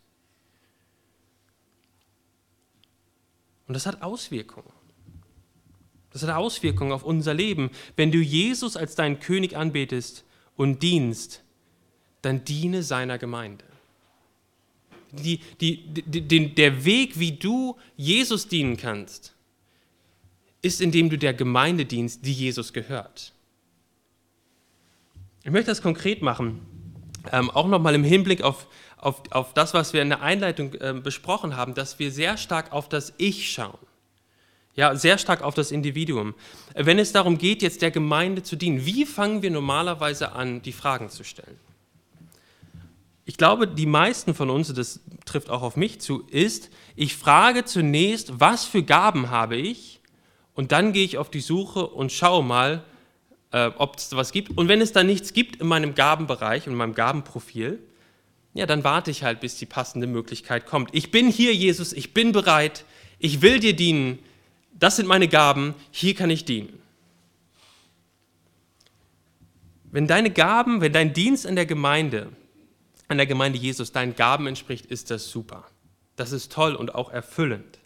[3.66, 4.74] Und das hat Auswirkungen.
[6.10, 7.70] Das hat Auswirkungen auf unser Leben.
[7.96, 10.26] Wenn du Jesus als deinen König anbetest
[10.58, 11.42] und dienst,
[12.20, 13.64] dann diene seiner Gemeinde.
[15.12, 19.34] Die, die, die, der Weg, wie du Jesus dienen kannst,
[20.60, 23.32] ist, indem du der Gemeinde dienst, die Jesus gehört.
[25.44, 26.60] Ich möchte das konkret machen,
[27.32, 28.66] ähm, auch nochmal im Hinblick auf,
[28.98, 32.72] auf, auf das, was wir in der Einleitung äh, besprochen haben, dass wir sehr stark
[32.72, 33.78] auf das Ich schauen.
[34.74, 36.34] Ja, sehr stark auf das Individuum.
[36.74, 40.72] Wenn es darum geht, jetzt der Gemeinde zu dienen, wie fangen wir normalerweise an, die
[40.72, 41.58] Fragen zu stellen?
[43.24, 47.64] Ich glaube, die meisten von uns, das trifft auch auf mich zu, ist, ich frage
[47.64, 50.00] zunächst, was für Gaben habe ich?
[50.54, 52.84] Und dann gehe ich auf die Suche und schaue mal,
[53.52, 54.56] äh, ob es was gibt.
[54.56, 57.78] Und wenn es da nichts gibt in meinem Gabenbereich, in meinem Gabenprofil,
[58.54, 60.90] ja, dann warte ich halt, bis die passende Möglichkeit kommt.
[60.92, 62.84] Ich bin hier, Jesus, ich bin bereit,
[63.18, 64.18] ich will dir dienen,
[64.78, 66.80] das sind meine Gaben, hier kann ich dienen.
[69.90, 72.28] Wenn deine Gaben, wenn dein Dienst an der Gemeinde,
[73.08, 75.64] an der Gemeinde Jesus deinen Gaben entspricht, ist das super.
[76.16, 77.78] Das ist toll und auch erfüllend.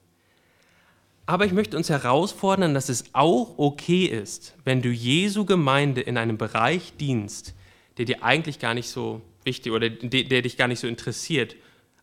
[1.25, 6.19] Aber ich möchte uns herausfordern, dass es auch okay ist, wenn du Jesu Gemeinde in
[6.19, 7.55] einem Bereich dienst,
[7.97, 11.55] der dir eigentlich gar nicht so wichtig oder der, der dich gar nicht so interessiert,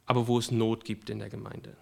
[0.05, 1.75] aber wo es Not gibt in der Gemeinde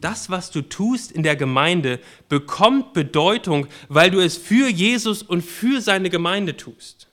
[0.00, 5.42] das, was du tust in der Gemeinde, bekommt Bedeutung, weil du es für Jesus und
[5.42, 7.08] für seine Gemeinde tust.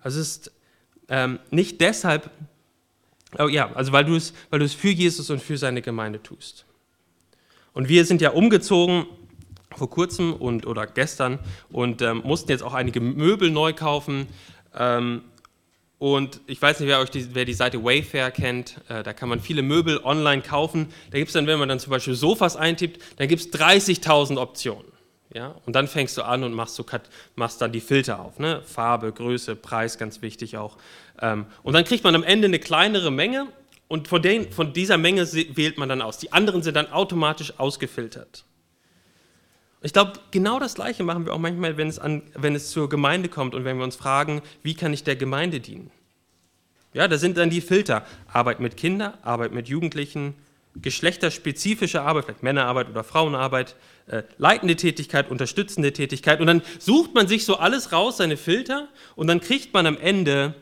[0.00, 0.52] Also es ist
[1.08, 2.30] ähm, nicht deshalb,
[3.38, 6.22] oh ja, also weil du, es, weil du es für Jesus und für seine Gemeinde
[6.22, 6.66] tust.
[7.72, 9.06] Und wir sind ja umgezogen
[9.76, 11.38] vor kurzem und, oder gestern
[11.70, 14.28] und ähm, mussten jetzt auch einige Möbel neu kaufen.
[14.74, 15.22] Ähm,
[15.98, 18.80] und ich weiß nicht, wer, euch die, wer die Seite Wayfair kennt.
[18.88, 20.88] Äh, da kann man viele Möbel online kaufen.
[21.10, 24.38] Da gibt es dann, wenn man dann zum Beispiel Sofas eintippt, dann gibt es 30.000
[24.38, 24.92] Optionen.
[25.32, 25.54] Ja?
[25.66, 26.84] Und dann fängst du an und machst, so,
[27.36, 28.38] machst dann die Filter auf.
[28.38, 28.62] Ne?
[28.64, 30.76] Farbe, Größe, Preis, ganz wichtig auch.
[31.20, 33.46] Ähm, und dann kriegt man am Ende eine kleinere Menge
[33.88, 36.18] und von, den, von dieser Menge wählt man dann aus.
[36.18, 38.44] Die anderen sind dann automatisch ausgefiltert.
[39.84, 42.88] Ich glaube, genau das Gleiche machen wir auch manchmal, wenn es, an, wenn es zur
[42.88, 45.90] Gemeinde kommt und wenn wir uns fragen, wie kann ich der Gemeinde dienen?
[46.94, 48.06] Ja, da sind dann die Filter.
[48.32, 50.36] Arbeit mit Kindern, Arbeit mit Jugendlichen,
[50.74, 56.40] geschlechterspezifische Arbeit, vielleicht Männerarbeit oder Frauenarbeit, äh, leitende Tätigkeit, unterstützende Tätigkeit.
[56.40, 59.98] Und dann sucht man sich so alles raus, seine Filter, und dann kriegt man am
[59.98, 60.54] Ende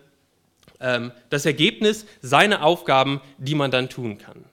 [0.80, 4.44] ähm, das Ergebnis, seine Aufgaben, die man dann tun kann.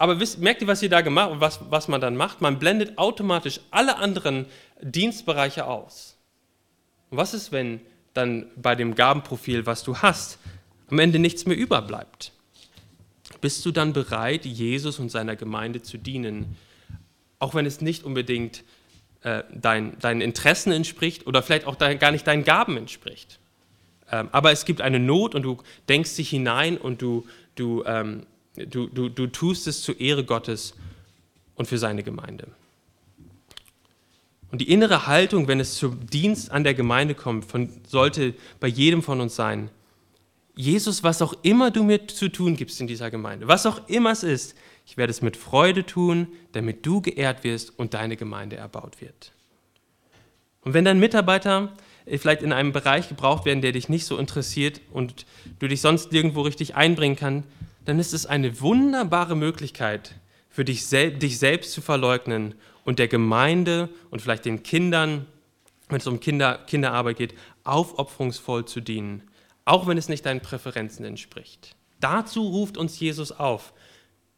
[0.00, 2.40] Aber wisst, merkt ihr, was ihr da gemacht was, was man dann macht?
[2.40, 4.46] Man blendet automatisch alle anderen
[4.80, 6.16] Dienstbereiche aus.
[7.10, 7.82] Und was ist, wenn
[8.14, 10.38] dann bei dem Gabenprofil, was du hast,
[10.88, 12.32] am Ende nichts mehr überbleibt.
[13.42, 16.56] bist du dann bereit, Jesus und seiner Gemeinde zu dienen,
[17.38, 18.64] auch wenn es nicht unbedingt
[19.22, 23.38] äh, dein, deinen Interessen entspricht oder vielleicht auch dein, gar nicht deinen Gaben entspricht.
[24.10, 25.58] Ähm, aber es gibt eine Not und du
[25.90, 28.24] denkst dich hinein und du, du, ähm,
[28.56, 30.74] du, du, du tust es zur Ehre Gottes
[31.54, 32.48] und für seine Gemeinde.
[34.50, 38.66] Und die innere Haltung, wenn es zum Dienst an der Gemeinde kommt, von, sollte bei
[38.66, 39.70] jedem von uns sein.
[40.56, 44.10] Jesus, was auch immer du mir zu tun gibst in dieser Gemeinde, was auch immer
[44.10, 48.56] es ist, ich werde es mit Freude tun, damit du geehrt wirst und deine Gemeinde
[48.56, 49.32] erbaut wird.
[50.62, 51.72] Und wenn dein Mitarbeiter
[52.06, 55.24] äh, vielleicht in einem Bereich gebraucht werden, der dich nicht so interessiert und
[55.60, 57.48] du dich sonst nirgendwo richtig einbringen kannst,
[57.90, 60.14] dann ist es eine wunderbare Möglichkeit
[60.48, 65.26] für dich, sel dich selbst zu verleugnen und der Gemeinde und vielleicht den Kindern,
[65.88, 69.24] wenn es um Kinder, Kinderarbeit geht, aufopferungsvoll zu dienen,
[69.64, 71.74] auch wenn es nicht deinen Präferenzen entspricht.
[71.98, 73.72] Dazu ruft uns Jesus auf.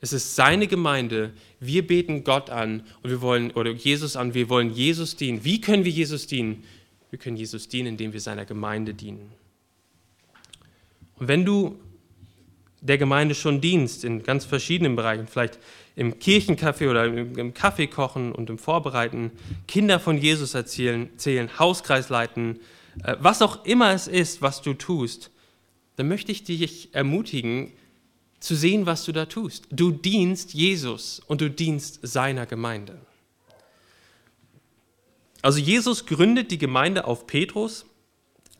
[0.00, 1.34] Es ist seine Gemeinde.
[1.60, 4.32] Wir beten Gott an und wir wollen oder Jesus an.
[4.32, 5.44] Wir wollen Jesus dienen.
[5.44, 6.64] Wie können wir Jesus dienen?
[7.10, 9.30] Wir können Jesus dienen, indem wir seiner Gemeinde dienen.
[11.16, 11.78] Und wenn du
[12.82, 15.58] der Gemeinde schon dienst in ganz verschiedenen Bereichen, vielleicht
[15.96, 19.30] im Kirchencafé oder im Kaffee kochen und im Vorbereiten,
[19.68, 22.60] Kinder von Jesus erzählen, zählen, Hauskreis leiten,
[23.04, 25.30] äh, was auch immer es ist, was du tust,
[25.96, 27.72] dann möchte ich dich ermutigen,
[28.40, 29.68] zu sehen, was du da tust.
[29.70, 32.98] Du dienst Jesus und du dienst seiner Gemeinde.
[35.42, 37.86] Also Jesus gründet die Gemeinde auf Petrus,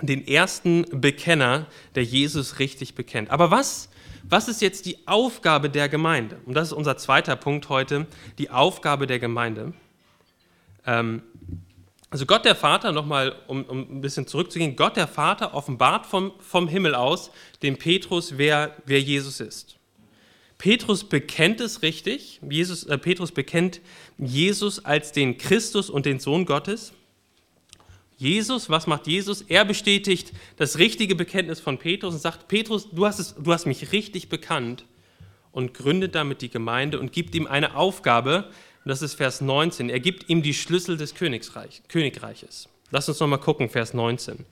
[0.00, 3.30] den ersten Bekenner, der Jesus richtig bekennt.
[3.30, 3.88] Aber was,
[4.22, 6.38] was ist jetzt die Aufgabe der Gemeinde?
[6.46, 8.06] Und das ist unser zweiter Punkt heute,
[8.38, 9.72] die Aufgabe der Gemeinde.
[10.86, 11.22] Ähm,
[12.10, 16.32] also Gott der Vater, nochmal um, um ein bisschen zurückzugehen, Gott der Vater offenbart vom,
[16.40, 17.30] vom Himmel aus
[17.62, 19.78] dem Petrus, wer, wer Jesus ist.
[20.58, 22.38] Petrus bekennt es richtig.
[22.48, 23.80] Jesus, äh, Petrus bekennt
[24.18, 26.92] Jesus als den Christus und den Sohn Gottes.
[28.22, 29.42] Jesus, was macht Jesus?
[29.42, 33.66] Er bestätigt das richtige Bekenntnis von Petrus und sagt, Petrus, du hast, es, du hast
[33.66, 34.84] mich richtig bekannt
[35.50, 38.48] und gründet damit die Gemeinde und gibt ihm eine Aufgabe,
[38.84, 39.90] und das ist Vers 19.
[39.90, 42.68] Er gibt ihm die Schlüssel des Königreiches.
[42.92, 44.44] Lass uns nochmal gucken, Vers 19.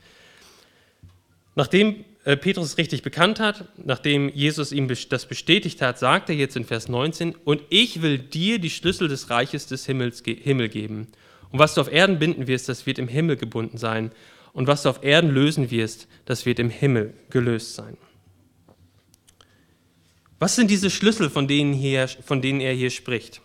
[1.55, 6.35] Nachdem äh, Petrus es richtig bekannt hat, nachdem Jesus ihm das bestätigt hat, sagt er
[6.35, 10.69] jetzt in Vers 19, und ich will dir die Schlüssel des Reiches des Himmels Himmel
[10.69, 11.07] geben.
[11.53, 14.13] Und was du auf Erden binden wirst, das wird im Himmel gebunden sein.
[14.53, 17.97] Und was du auf Erden lösen wirst, das wird im Himmel gelöst sein.
[20.39, 23.43] Was sind diese Schlüssel, von denen, hier, von denen er hier spricht?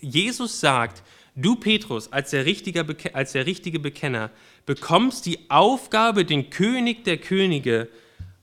[0.00, 1.02] Jesus sagt,
[1.36, 4.30] du Petrus als der, richtige, als der richtige Bekenner
[4.66, 7.88] bekommst die Aufgabe, den König der Könige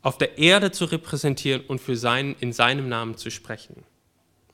[0.01, 3.83] auf der Erde zu repräsentieren und für sein, in seinem Namen zu sprechen.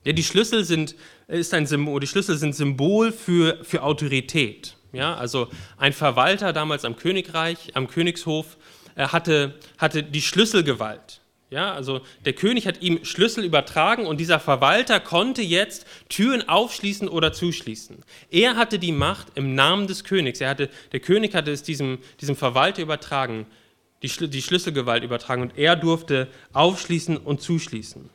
[0.06, 0.96] Ja, die Schlüssel sind,
[1.28, 4.78] ist ein Symbol, die Schlüssel sind Symbol für, für Autorität.
[4.94, 8.56] Ja, also ein Verwalter damals am Königreich, am Königshof,
[8.96, 11.22] hatte, hatte die Schlüsselgewalt.
[11.50, 17.08] Ja, also der König hat ihm Schlüssel übertragen und dieser Verwalter konnte jetzt Türen aufschließen
[17.08, 17.98] oder zuschließen.
[18.32, 20.42] Er hatte die Macht im Namen des Königs.
[20.42, 23.46] Er hatte, der König hatte es diesem, diesem Verwalter übertragen,
[24.02, 28.10] die, die Schlüsselgewalt übertragen und er durfte aufschließen und zuschließen.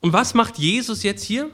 [0.00, 1.50] Und was macht Jesus jetzt hier?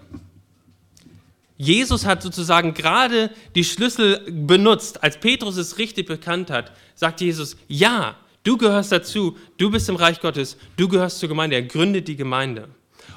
[1.58, 5.02] Jesus hat sozusagen gerade die Schlüssel benutzt.
[5.02, 9.96] Als Petrus es richtig bekannt hat, sagt Jesus, ja, Du gehörst dazu, du bist im
[9.96, 12.68] Reich Gottes, du gehörst zur Gemeinde, er gründet die Gemeinde.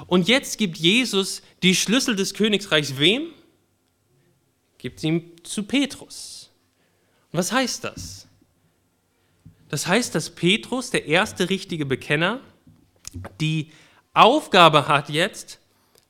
[0.08, 3.28] Und jetzt gibt Jesus die Schlüssel des Königsreichs wem?
[4.78, 6.50] Gibt ihm zu Petrus.
[7.30, 8.26] Und was heißt das?
[9.68, 12.40] Das heißt, dass Petrus, der erste richtige Bekenner,
[13.40, 13.70] die
[14.12, 15.60] Aufgabe hat jetzt,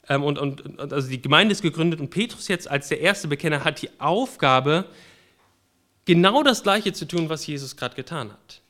[0.08, 3.64] ähm, und, und, also die Gemeinde ist gegründet und Petrus jetzt als der erste Bekenner
[3.64, 4.86] hat die Aufgabe,
[6.04, 8.62] genau das Gleiche zu tun, was Jesus gerade getan hat.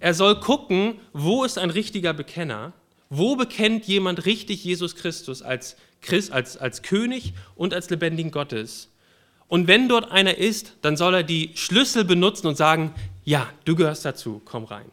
[0.00, 2.72] Er soll gucken, wo ist ein richtiger Bekenner,
[3.08, 8.88] wo bekennt jemand richtig Jesus Christus als, Christ, als, als König und als lebendigen Gottes.
[9.48, 13.76] Und wenn dort einer ist, dann soll er die Schlüssel benutzen und sagen, ja, du
[13.76, 14.90] gehörst dazu, komm rein.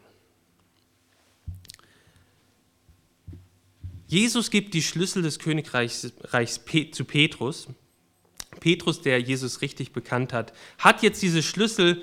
[4.10, 7.68] Jesus gibt die Schlüssel des Königreichs zu Petrus.
[8.58, 12.02] Petrus, der Jesus richtig bekannt hat, hat jetzt diese Schlüssel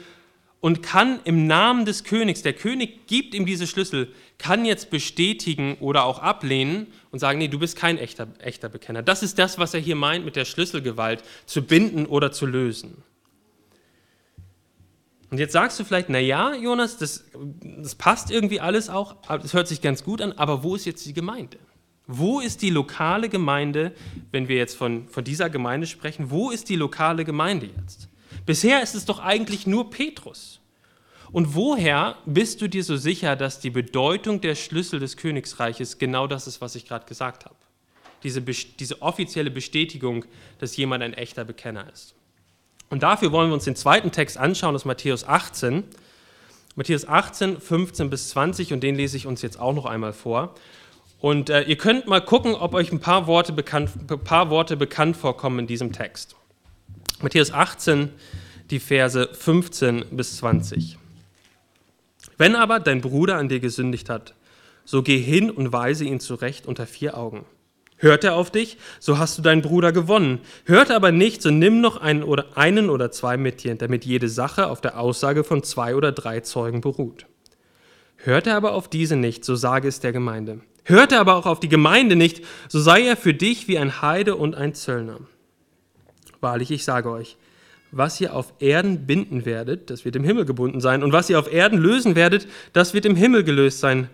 [0.62, 5.76] und kann im Namen des Königs, der König gibt ihm diese Schlüssel, kann jetzt bestätigen
[5.82, 9.04] oder auch ablehnen und sagen, nee, du bist kein echter, echter Bekenner.
[9.04, 13.04] Das ist das, was er hier meint mit der Schlüsselgewalt, zu binden oder zu lösen.
[15.30, 17.26] Und jetzt sagst du vielleicht, na ja, Jonas, das,
[17.62, 21.06] das passt irgendwie alles auch, das hört sich ganz gut an, aber wo ist jetzt
[21.06, 21.58] die Gemeinde?
[22.08, 23.93] Wo ist die lokale Gemeinde,
[24.32, 28.08] wenn wir jetzt von, von dieser Gemeinde sprechen, wo ist die lokale Gemeinde jetzt?
[28.46, 30.62] Bisher ist es doch eigentlich nur Petrus.
[31.34, 36.28] Und woher bist du dir so sicher, dass die Bedeutung der Schlüssel des Königsreiches genau
[36.28, 37.56] das ist, was ich gerade gesagt habe?
[38.24, 40.26] Diese, diese offizielle Bestätigung,
[40.60, 42.15] dass jemand ein echter Bekenner ist.
[42.89, 45.84] Und dafür wollen wir uns den zweiten Text anschauen aus Matthäus 18.
[46.76, 50.56] Matthäus 18, 15 bis 20 und den lese ich uns jetzt auch noch einmal vor.
[51.20, 54.78] Und äh, ihr könnt mal gucken, ob euch ein paar Worte, bekannt, ein paar Worte
[54.78, 56.36] bekannt vorkommen in diesem Text.
[57.22, 58.10] Matthäus 18,
[58.70, 60.98] die Verse 15 bis 20.
[62.38, 64.36] Wenn aber dein Bruder an dir gesündigt hat,
[64.86, 67.46] so geh hin und weise ihn zurecht unter vier Augen.
[68.00, 70.40] Hört er auf dich, so hast du deinen Bruder gewonnen.
[70.66, 74.06] Hört er aber nicht, so nimm noch einen oder, einen oder zwei mit dir, damit
[74.06, 77.26] jede Sache auf der Aussage von zwei oder drei Zeugen beruht.
[78.18, 80.62] Hört er aber auf diese nicht, so sage es der Gemeinde.
[80.89, 84.02] Hört er aber auch auf die Gemeinde nicht, so sei er für dich wie ein
[84.02, 85.19] Heide und ein Zöllner.
[86.39, 87.36] Wahrlich, ich sage euch,
[87.91, 91.39] was ihr auf Erden binden werdet, das wird im Himmel gebunden sein, und was ihr
[91.39, 94.10] auf Erden lösen werdet, das wird im Himmel gelöst sein.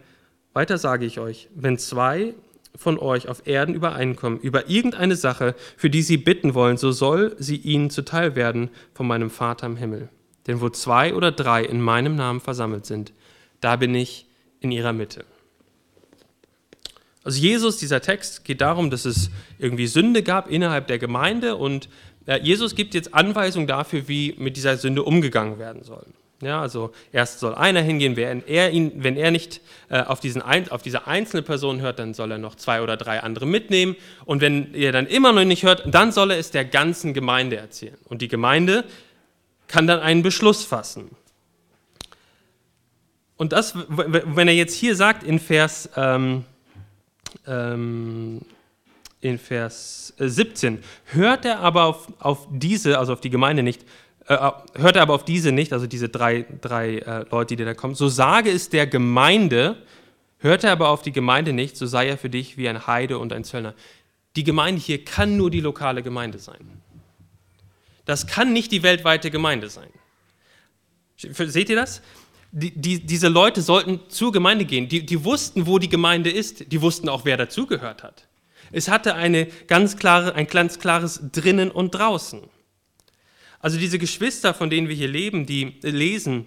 [0.53, 2.33] Weiter sage ich euch, wenn zwei
[2.75, 7.35] von euch auf Erden übereinkommen über irgendeine Sache, für die sie bitten wollen, so soll
[7.37, 10.09] sie ihnen zuteil werden von meinem Vater im Himmel.
[10.47, 13.13] Denn wo zwei oder drei in meinem Namen versammelt sind,
[13.61, 14.25] da bin ich
[14.59, 15.23] in ihrer Mitte.
[17.23, 21.87] Also Jesus, dieser Text geht darum, dass es irgendwie Sünde gab innerhalb der Gemeinde und
[22.25, 26.05] äh, Jesus gibt jetzt Anweisungen dafür, wie mit dieser Sünde umgegangen werden soll.
[26.41, 30.41] Ja, also erst soll einer hingehen, wenn er, ihn, wenn er nicht äh, auf, diesen
[30.41, 33.95] ein, auf diese einzelne Person hört, dann soll er noch zwei oder drei andere mitnehmen.
[34.25, 37.55] Und wenn er dann immer noch nicht hört, dann soll er es der ganzen Gemeinde
[37.55, 37.97] erzählen.
[38.05, 38.83] Und die Gemeinde
[39.67, 41.11] kann dann einen Beschluss fassen.
[43.37, 46.43] Und das, wenn er jetzt hier sagt in Vers, ähm,
[47.47, 48.41] ähm,
[49.21, 53.83] in Vers 17, äh, hört er aber auf, auf diese, also auf die Gemeinde nicht,
[54.27, 57.73] äh, hört er aber auf diese nicht, also diese drei, drei äh, Leute, die da
[57.73, 59.77] kommen, so sage es der Gemeinde,
[60.39, 63.17] hört er aber auf die Gemeinde nicht, so sei er für dich wie ein Heide
[63.17, 63.73] und ein Zöllner.
[64.35, 66.81] Die Gemeinde hier kann nur die lokale Gemeinde sein.
[68.05, 69.89] Das kann nicht die weltweite Gemeinde sein.
[71.17, 72.01] Seht ihr das?
[72.55, 74.87] Die, die, diese Leute sollten zur Gemeinde gehen.
[74.87, 76.71] Die, die wussten, wo die Gemeinde ist.
[76.71, 78.27] Die wussten auch, wer dazugehört hat.
[78.71, 82.41] Es hatte eine ganz klare, ein ganz klares Drinnen und Draußen.
[83.59, 86.45] Also diese Geschwister, von denen wir hier leben, die lesen,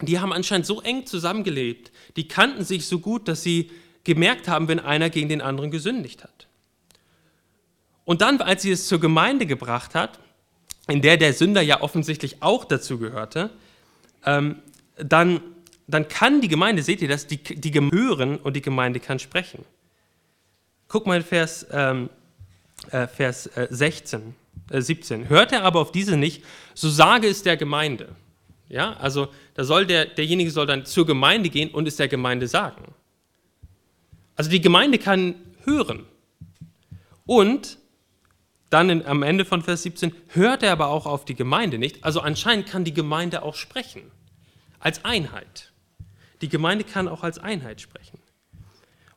[0.00, 3.70] die haben anscheinend so eng zusammengelebt, die kannten sich so gut, dass sie
[4.04, 6.48] gemerkt haben, wenn einer gegen den anderen gesündigt hat.
[8.04, 10.18] Und dann, als sie es zur Gemeinde gebracht hat,
[10.88, 13.50] in der der Sünder ja offensichtlich auch dazu gehörte,
[14.24, 14.62] ähm,
[14.96, 15.40] dann,
[15.86, 19.64] dann kann die Gemeinde, seht ihr das, die, die hören und die Gemeinde kann sprechen.
[20.88, 22.10] Guck mal in Vers, ähm,
[22.90, 24.34] äh, Vers äh, 16.
[24.70, 25.22] 17.
[25.22, 28.08] Äh, Hört er aber auf diese nicht, so sage es der Gemeinde.
[28.68, 32.48] Ja, also da soll der, derjenige soll dann zur Gemeinde gehen und es der Gemeinde
[32.48, 32.94] sagen.
[34.34, 36.04] Also die Gemeinde kann hören.
[37.26, 37.78] Und
[38.70, 42.04] dann in, am Ende von Vers 17 hört er aber auch auf die Gemeinde nicht.
[42.04, 44.02] Also anscheinend kann die Gemeinde auch sprechen.
[44.86, 45.72] Als Einheit.
[46.42, 48.20] Die Gemeinde kann auch als Einheit sprechen.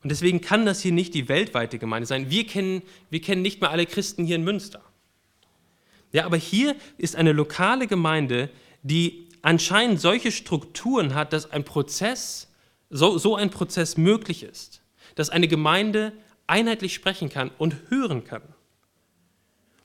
[0.01, 2.31] Und deswegen kann das hier nicht die weltweite Gemeinde sein.
[2.31, 4.81] Wir kennen, wir kennen nicht mehr alle Christen hier in Münster.
[6.11, 8.49] Ja, aber hier ist eine lokale Gemeinde,
[8.81, 12.51] die anscheinend solche Strukturen hat, dass ein Prozess,
[12.89, 14.81] so, so ein Prozess möglich ist.
[15.13, 16.13] Dass eine Gemeinde
[16.47, 18.41] einheitlich sprechen kann und hören kann.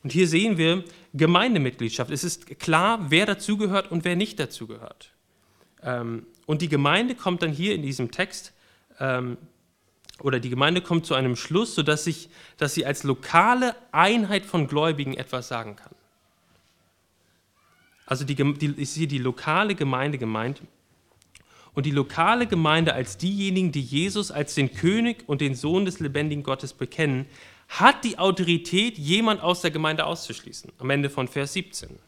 [0.03, 2.11] Und hier sehen wir Gemeindemitgliedschaft.
[2.11, 5.14] Es ist klar, wer dazugehört und wer nicht dazugehört.
[5.85, 8.53] Ähm, und die Gemeinde kommt dann hier in diesem Text,
[8.99, 9.37] ähm,
[10.21, 14.69] oder die Gemeinde kommt zu einem Schluss, sodass sich, dass sie als lokale Einheit von
[14.69, 15.93] Gläubigen etwas sagen kann.
[18.07, 20.63] Also die, die, ist hier die lokale Gemeinde gemeint.
[21.75, 25.99] Und die lokale Gemeinde als diejenigen, die Jesus als den König und den Sohn des
[25.99, 27.27] lebendigen Gottes bekennen,
[27.69, 30.73] hat die Autorität, jemand aus der Gemeinde auszuschließen.
[30.79, 31.99] Am Ende von Vers 17.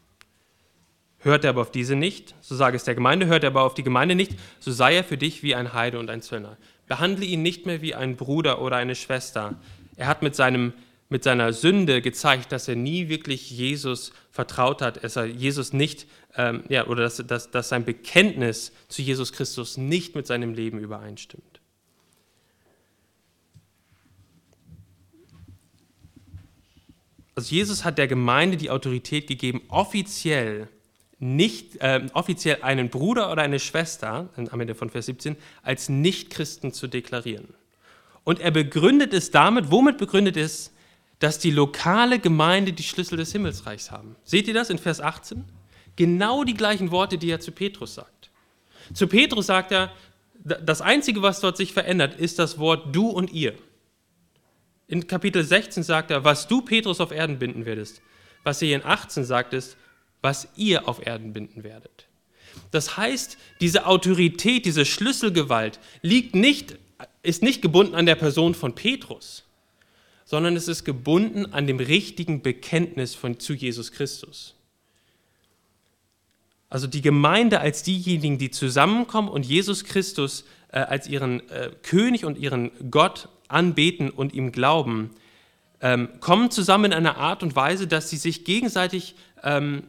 [1.27, 3.73] Hört er aber auf diese nicht, so sage es der Gemeinde, hört er aber auf
[3.73, 6.55] die Gemeinde nicht, so sei er für dich wie ein Heide und ein Zöllner.
[6.87, 9.55] Behandle ihn nicht mehr wie einen Bruder oder eine Schwester.
[9.97, 10.71] Er hat mit seinem
[11.09, 16.05] mit seiner Sünde gezeigt, dass er nie wirklich Jesus vertraut hat, dass er Jesus nicht,
[16.35, 20.79] ähm, ja, oder dass, dass, dass sein Bekenntnis zu Jesus Christus nicht mit seinem Leben
[20.79, 21.61] übereinstimmt.
[27.35, 30.67] Also Jesus hat der Gemeinde die Autorität gegeben, offiziell
[31.19, 36.73] nicht äh, offiziell einen Bruder oder eine Schwester, am Ende von Vers 17, als Nichtchristen
[36.73, 37.47] zu deklarieren.
[38.23, 40.71] Und er begründet es damit, womit begründet es,
[41.19, 44.15] dass die lokale Gemeinde die Schlüssel des Himmelsreichs haben.
[44.23, 45.45] Seht ihr das in Vers 18?
[45.95, 48.29] Genau die gleichen Worte, die er zu Petrus sagt.
[48.93, 49.91] Zu Petrus sagt er,
[50.43, 53.55] das Einzige, was dort sich verändert, ist das Wort du und ihr.
[54.87, 58.01] In Kapitel 16 sagt er, was du, Petrus, auf Erden binden wirst.
[58.43, 59.75] Was er in 18 sagt, ist,
[60.21, 62.07] was ihr auf Erden binden werdet.
[62.71, 66.77] Das heißt, diese Autorität, diese Schlüsselgewalt liegt nicht,
[67.23, 69.43] ist nicht gebunden an der Person von Petrus,
[70.25, 74.55] sondern es ist gebunden an dem richtigen Bekenntnis von, zu Jesus Christus.
[76.69, 82.25] Also die Gemeinde als diejenigen, die zusammenkommen und Jesus Christus äh, als ihren äh, König
[82.25, 85.11] und ihren Gott anbeten und ihm glauben,
[85.79, 89.83] ähm, kommen zusammen in einer Art und Weise, dass sie sich gegenseitig, ähm,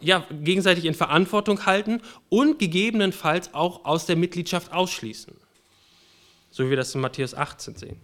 [0.00, 5.34] ja, gegenseitig in Verantwortung halten und gegebenenfalls auch aus der Mitgliedschaft ausschließen.
[6.50, 8.00] So wie wir das in Matthäus 18 sehen.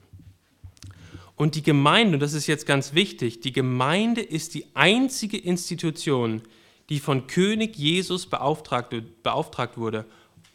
[1.37, 6.43] Und die Gemeinde, und das ist jetzt ganz wichtig, die Gemeinde ist die einzige Institution,
[6.89, 10.05] die von König Jesus beauftragt, beauftragt wurde,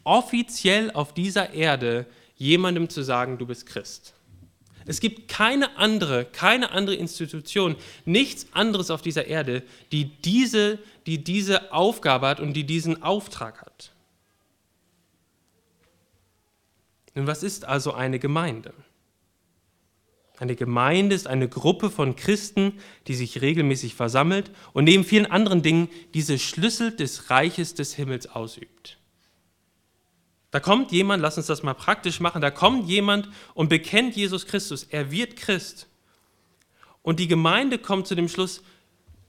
[0.04, 4.14] offiziell auf dieser Erde jemandem zu sagen, du bist Christ.
[4.86, 9.62] Es gibt keine andere, keine andere Institution, nichts anderes auf dieser Erde,
[9.92, 13.92] die diese, die diese Aufgabe hat und die diesen Auftrag hat.
[17.14, 18.72] Nun, was ist also eine Gemeinde?
[20.38, 22.78] Eine Gemeinde ist eine Gruppe von Christen,
[23.08, 28.26] die sich regelmäßig versammelt und neben vielen anderen Dingen diese Schlüssel des Reiches des Himmels
[28.26, 28.99] ausübt.
[30.50, 34.46] Da kommt jemand, lass uns das mal praktisch machen, da kommt jemand und bekennt Jesus
[34.46, 35.86] Christus, er wird Christ.
[37.02, 38.62] Und die Gemeinde kommt zu dem Schluss,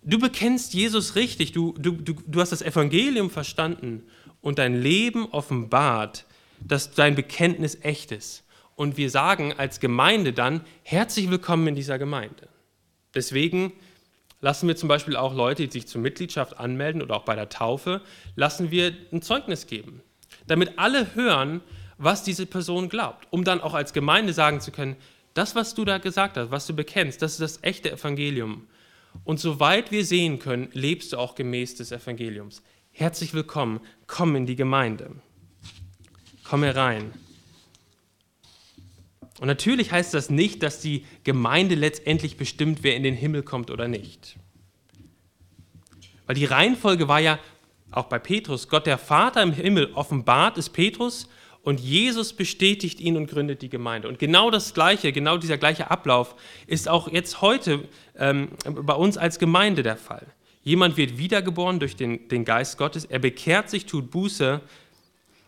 [0.04, 4.04] du bekennst Jesus richtig, du, du, du, du hast das Evangelium verstanden
[4.42, 6.26] und dein Leben offenbart,
[6.60, 8.44] dass dein Bekenntnis echt ist
[8.76, 12.50] und wir sagen als Gemeinde dann, herzlich willkommen in dieser Gemeinde.
[13.14, 13.74] Deswegen
[14.40, 17.50] lassen wir zum Beispiel auch Leute, die sich zur Mitgliedschaft anmelden oder auch bei der
[17.50, 18.02] Taufe,
[18.36, 20.02] lassen wir ein Zeugnis geben,
[20.48, 21.62] damit alle hören,
[21.98, 24.96] was diese Person glaubt, um dann auch als Gemeinde sagen zu können,
[25.34, 28.68] das, was du da gesagt hast, was du bekennst, das ist das echte Evangelium.
[29.24, 32.64] Und soweit wir sehen können, lebst du auch gemäß des Evangeliums.
[32.92, 35.12] Herzlich willkommen, komm in die Gemeinde.
[36.44, 37.14] Komm herein.
[39.40, 43.72] Und natürlich heißt das nicht, dass die Gemeinde letztendlich bestimmt, wer in den Himmel kommt
[43.72, 44.38] oder nicht.
[46.26, 47.40] Weil die Reihenfolge war ja
[47.92, 51.28] auch bei Petrus, Gott der Vater im Himmel offenbart es Petrus
[51.64, 54.08] und Jesus bestätigt ihn und gründet die Gemeinde.
[54.08, 56.36] Und genau das Gleiche, genau dieser gleiche Ablauf
[56.68, 57.88] ist auch jetzt heute
[58.18, 60.26] ähm, bei uns als Gemeinde der Fall.
[60.64, 64.62] Jemand wird wiedergeboren durch den, den Geist Gottes, er bekehrt sich, tut Buße,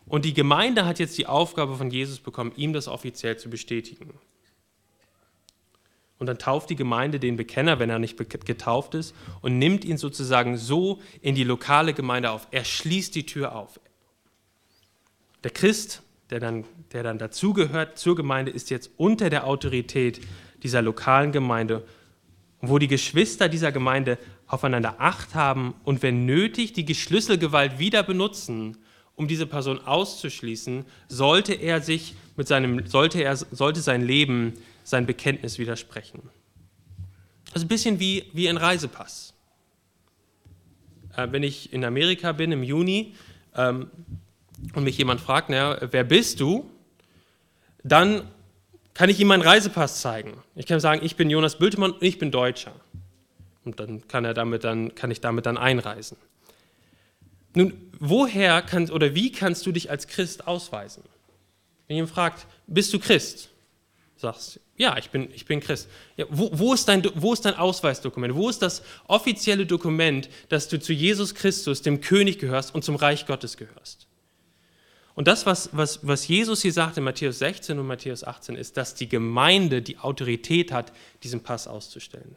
[0.06, 4.14] und die Gemeinde hat jetzt die Aufgabe von Jesus bekommen, ihm das offiziell zu bestätigen.
[6.20, 9.98] Und dann tauft die Gemeinde den Bekenner, wenn er nicht getauft ist, und nimmt ihn
[9.98, 12.48] sozusagen so in die lokale Gemeinde auf.
[12.52, 13.80] Er schließt die Tür auf.
[15.44, 20.22] Der Christ, der dann, der dann dazugehört zur Gemeinde, ist jetzt unter der Autorität
[20.62, 21.86] dieser lokalen Gemeinde,
[22.62, 28.78] wo die Geschwister dieser Gemeinde aufeinander Acht haben und wenn nötig die Schlüsselgewalt wieder benutzen,
[29.16, 34.54] um diese Person auszuschließen, sollte er sich mit seinem, sollte er, sollte sein Leben
[34.84, 36.22] sein Bekenntnis widersprechen.
[37.46, 39.34] Das ist ein bisschen wie, wie ein Reisepass.
[41.16, 43.14] Äh, wenn ich in Amerika bin im Juni
[43.56, 43.90] ähm,
[44.74, 46.70] und mich jemand fragt, na, wer bist du,
[47.84, 48.28] dann
[48.94, 50.42] kann ich ihm meinen Reisepass zeigen.
[50.56, 52.74] Ich kann sagen, ich bin Jonas Bültemann und ich bin Deutscher.
[53.66, 56.18] Und dann kann, er damit dann, kann ich damit dann einreisen.
[57.56, 61.04] Nun, woher kannst oder wie kannst du dich als Christ ausweisen?
[61.88, 63.50] Wenn jemand fragt, bist du Christ?
[64.18, 65.88] Sagst, ja, ich bin, ich bin Christ.
[66.18, 68.34] Ja, wo, wo, ist dein, wo ist dein Ausweisdokument?
[68.34, 72.96] Wo ist das offizielle Dokument, dass du zu Jesus Christus, dem König, gehörst und zum
[72.96, 74.08] Reich Gottes gehörst?
[75.16, 78.78] Und das, was, was, was Jesus hier sagt in Matthäus 16 und Matthäus 18, ist,
[78.78, 82.36] dass die Gemeinde die Autorität hat, diesen Pass auszustellen.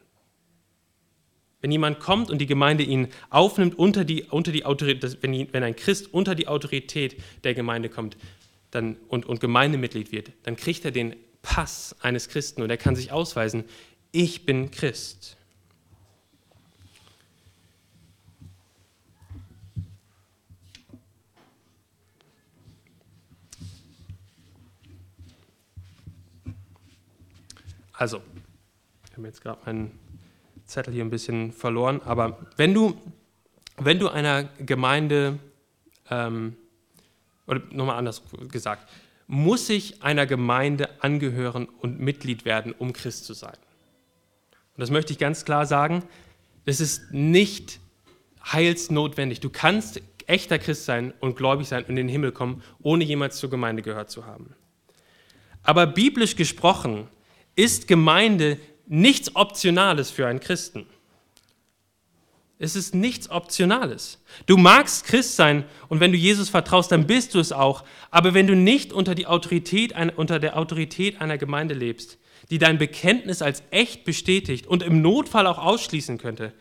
[1.63, 5.63] Wenn jemand kommt und die Gemeinde ihn aufnimmt unter die, unter die Autorität, wenn, wenn
[5.63, 8.19] ein Christ unter die Autorität der Gemeinde kommt
[8.73, 11.17] dann, und, und Gemeindemitglied wird, dann kriegt er den
[11.47, 13.65] Pass eines Christen und er kann sich ausweisen,
[14.11, 15.37] ich bin Christ.
[27.93, 28.21] Also,
[29.09, 29.99] ich habe jetzt gerade meinen
[30.67, 33.01] Zettel hier ein bisschen verloren, aber wenn du
[33.79, 35.39] wenn du einer Gemeinde,
[36.11, 36.57] ähm,
[37.47, 38.89] oder nochmal anders gesagt,
[39.27, 43.57] muss ich einer Gemeinde angehören und Mitglied werden, um Christ zu sein?
[44.77, 46.05] Und das möchte ich ganz klar sagen,
[46.65, 47.81] das ist nicht
[48.53, 49.41] heilsnotwendig.
[49.41, 53.39] Du kannst echter Christ sein und gläubig sein und in den Himmel kommen, ohne jemals
[53.39, 54.55] zur Gemeinde gehört zu haben.
[55.63, 57.09] Aber biblisch gesprochen
[57.57, 60.87] ist Gemeinde nichts Optionales für einen Christen.
[62.59, 64.19] Es ist nichts Optionales.
[64.47, 67.85] Du magst Christ sein und wenn du Jesus vertraust, dann bist du es auch.
[68.11, 72.19] Aber wenn du nicht unter, die Autorität, unter der Autorität einer Gemeinde lebst,
[72.51, 76.53] die dein Bekenntnis als echt bestätigt und im Notfall auch ausschließen könnte,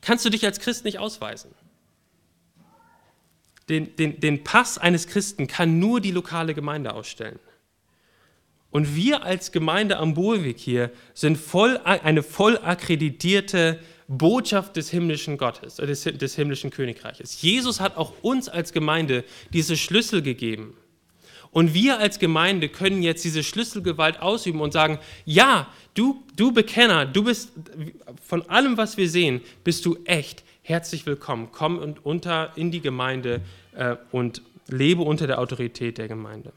[0.00, 1.52] kannst du dich als Christ nicht ausweisen.
[3.68, 7.38] Den, den, den Pass eines Christen kann nur die lokale Gemeinde ausstellen.
[8.70, 15.38] Und wir als Gemeinde am Bolweg hier sind voll, eine voll akkreditierte Botschaft des himmlischen
[15.38, 17.42] Gottes, äh, des, des himmlischen Königreiches.
[17.42, 20.76] Jesus hat auch uns als Gemeinde diese Schlüssel gegeben.
[21.50, 27.06] Und wir als Gemeinde können jetzt diese Schlüsselgewalt ausüben und sagen, ja, du, du Bekenner,
[27.06, 27.52] du bist
[28.22, 30.44] von allem, was wir sehen, bist du echt.
[30.62, 31.48] Herzlich willkommen.
[31.52, 33.40] Komm und unter in die Gemeinde
[33.74, 36.52] äh, und lebe unter der Autorität der Gemeinde.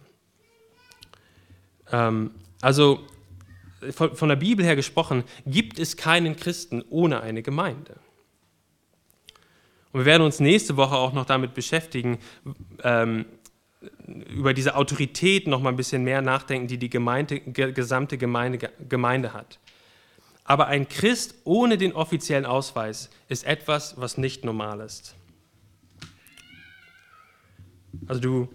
[1.92, 2.32] Ähm,
[2.62, 3.00] also
[3.92, 7.96] von, von der Bibel her gesprochen, gibt es keinen Christen ohne eine Gemeinde.
[9.92, 12.20] Und wir werden uns nächste Woche auch noch damit beschäftigen,
[12.84, 13.26] ähm,
[14.06, 19.34] über diese Autorität noch mal ein bisschen mehr nachdenken, die die Gemeinde, gesamte Gemeinde, Gemeinde
[19.34, 19.60] hat.
[20.44, 25.16] Aber ein Christ ohne den offiziellen Ausweis ist etwas, was nicht normal ist.
[28.08, 28.50] Also du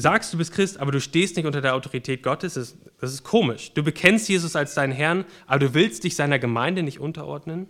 [0.00, 3.12] sagst, du bist Christ, aber du stehst nicht unter der Autorität Gottes, das ist, das
[3.12, 3.72] ist komisch.
[3.72, 7.68] Du bekennst Jesus als deinen Herrn, aber du willst dich seiner Gemeinde nicht unterordnen.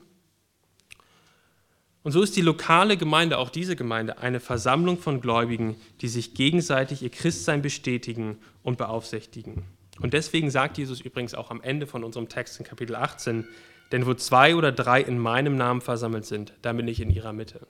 [2.02, 6.34] Und so ist die lokale Gemeinde, auch diese Gemeinde, eine Versammlung von Gläubigen, die sich
[6.34, 9.62] gegenseitig ihr Christsein bestätigen und beaufsichtigen.
[10.00, 13.46] Und deswegen sagt Jesus übrigens auch am Ende von unserem Text in Kapitel 18,
[13.92, 17.32] denn wo zwei oder drei in meinem Namen versammelt sind, da bin ich in ihrer
[17.32, 17.66] Mitte.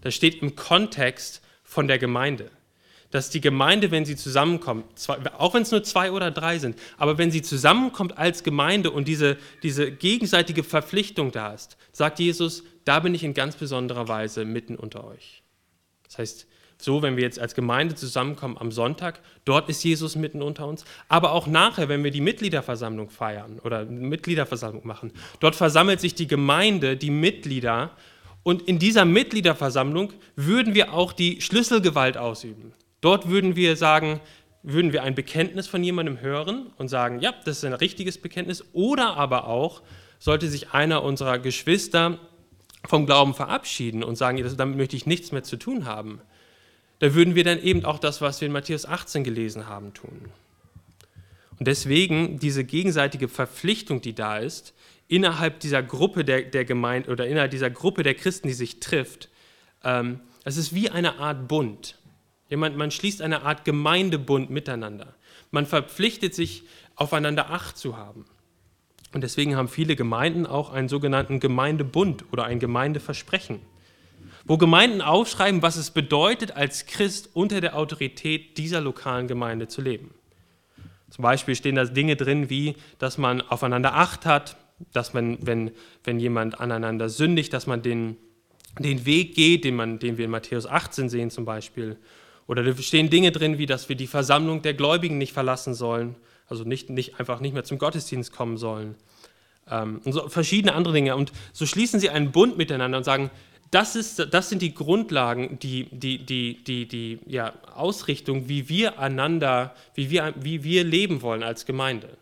[0.00, 2.50] Das steht im Kontext von der Gemeinde
[3.10, 4.84] dass die Gemeinde, wenn sie zusammenkommt,
[5.38, 9.08] auch wenn es nur zwei oder drei sind, aber wenn sie zusammenkommt als Gemeinde und
[9.08, 14.44] diese, diese gegenseitige Verpflichtung da ist, sagt Jesus, da bin ich in ganz besonderer Weise
[14.44, 15.42] mitten unter euch.
[16.04, 16.46] Das heißt,
[16.80, 20.84] so, wenn wir jetzt als Gemeinde zusammenkommen am Sonntag, dort ist Jesus mitten unter uns.
[21.08, 26.26] Aber auch nachher, wenn wir die Mitgliederversammlung feiern oder Mitgliederversammlung machen, dort versammelt sich die
[26.26, 27.90] Gemeinde, die Mitglieder.
[28.42, 32.72] Und in dieser Mitgliederversammlung würden wir auch die Schlüsselgewalt ausüben.
[33.00, 34.20] Dort würden wir sagen,
[34.62, 38.64] würden wir ein Bekenntnis von jemandem hören und sagen, ja, das ist ein richtiges Bekenntnis.
[38.72, 39.82] Oder aber auch,
[40.18, 42.18] sollte sich einer unserer Geschwister
[42.86, 46.20] vom Glauben verabschieden und sagen, damit möchte ich nichts mehr zu tun haben,
[46.98, 50.30] da würden wir dann eben auch das, was wir in Matthäus 18 gelesen haben, tun.
[51.58, 54.74] Und deswegen diese gegenseitige Verpflichtung, die da ist,
[55.08, 59.28] innerhalb dieser Gruppe der, der Gemeinde oder innerhalb dieser Gruppe der Christen, die sich trifft,
[59.82, 61.98] ähm, es ist wie eine Art Bund.
[62.56, 65.14] Man, man schließt eine Art Gemeindebund miteinander.
[65.50, 66.64] Man verpflichtet sich,
[66.96, 68.26] aufeinander Acht zu haben.
[69.12, 73.60] Und deswegen haben viele Gemeinden auch einen sogenannten Gemeindebund oder ein Gemeindeversprechen,
[74.44, 79.80] wo Gemeinden aufschreiben, was es bedeutet, als Christ unter der Autorität dieser lokalen Gemeinde zu
[79.80, 80.14] leben.
[81.10, 84.56] Zum Beispiel stehen da Dinge drin, wie, dass man aufeinander Acht hat,
[84.92, 85.72] dass man, wenn,
[86.04, 88.16] wenn jemand aneinander sündigt, dass man den,
[88.78, 91.96] den Weg geht, den, man, den wir in Matthäus 18 sehen zum Beispiel,
[92.50, 96.16] oder da stehen Dinge drin, wie dass wir die Versammlung der Gläubigen nicht verlassen sollen,
[96.48, 98.96] also nicht, nicht einfach nicht mehr zum Gottesdienst kommen sollen.
[99.70, 101.14] Ähm, und so verschiedene andere Dinge.
[101.14, 103.30] Und so schließen sie einen Bund miteinander und sagen,
[103.70, 108.98] das, ist, das sind die Grundlagen, die, die, die, die, die ja, Ausrichtung, wie wir
[108.98, 112.18] einander, wie wir, wie wir leben wollen als Gemeinde.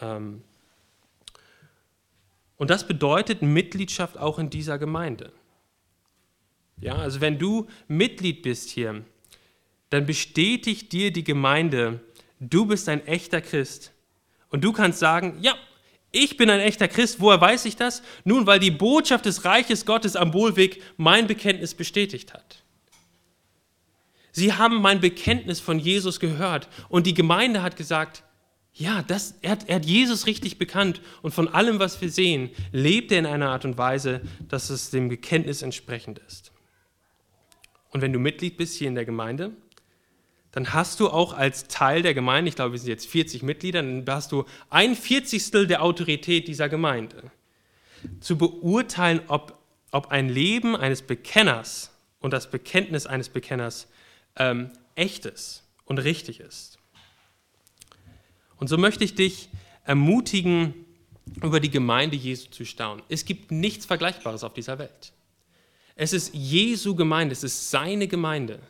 [0.00, 0.40] Ähm,
[2.56, 5.32] und das bedeutet Mitgliedschaft auch in dieser Gemeinde.
[6.80, 9.04] Ja, also wenn du Mitglied bist hier,
[9.90, 12.00] dann bestätigt dir die Gemeinde,
[12.40, 13.92] du bist ein echter Christ.
[14.50, 15.54] Und du kannst sagen, ja,
[16.10, 17.20] ich bin ein echter Christ.
[17.20, 18.02] Woher weiß ich das?
[18.24, 22.62] Nun, weil die Botschaft des Reiches Gottes am Wohlweg mein Bekenntnis bestätigt hat.
[24.32, 28.22] Sie haben mein Bekenntnis von Jesus gehört und die Gemeinde hat gesagt,
[28.72, 32.50] ja, das, er, hat, er hat Jesus richtig bekannt und von allem, was wir sehen,
[32.70, 36.52] lebt er in einer Art und Weise, dass es dem Bekenntnis entsprechend ist.
[37.90, 39.56] Und wenn du Mitglied bist hier in der Gemeinde,
[40.58, 43.82] dann hast du auch als Teil der Gemeinde, ich glaube, wir sind jetzt 40 Mitglieder,
[43.82, 47.30] dann hast du ein Vierzigstel der Autorität dieser Gemeinde.
[48.20, 49.58] Zu beurteilen, ob
[49.90, 53.88] ob ein Leben eines Bekenners und das Bekenntnis eines Bekenners
[54.36, 56.78] ähm, echtes und richtig ist.
[58.56, 59.48] Und so möchte ich dich
[59.84, 60.74] ermutigen,
[61.42, 63.04] über die Gemeinde Jesu zu staunen.
[63.08, 65.12] Es gibt nichts Vergleichbares auf dieser Welt.
[65.94, 68.60] Es ist Jesu Gemeinde, es ist seine Gemeinde.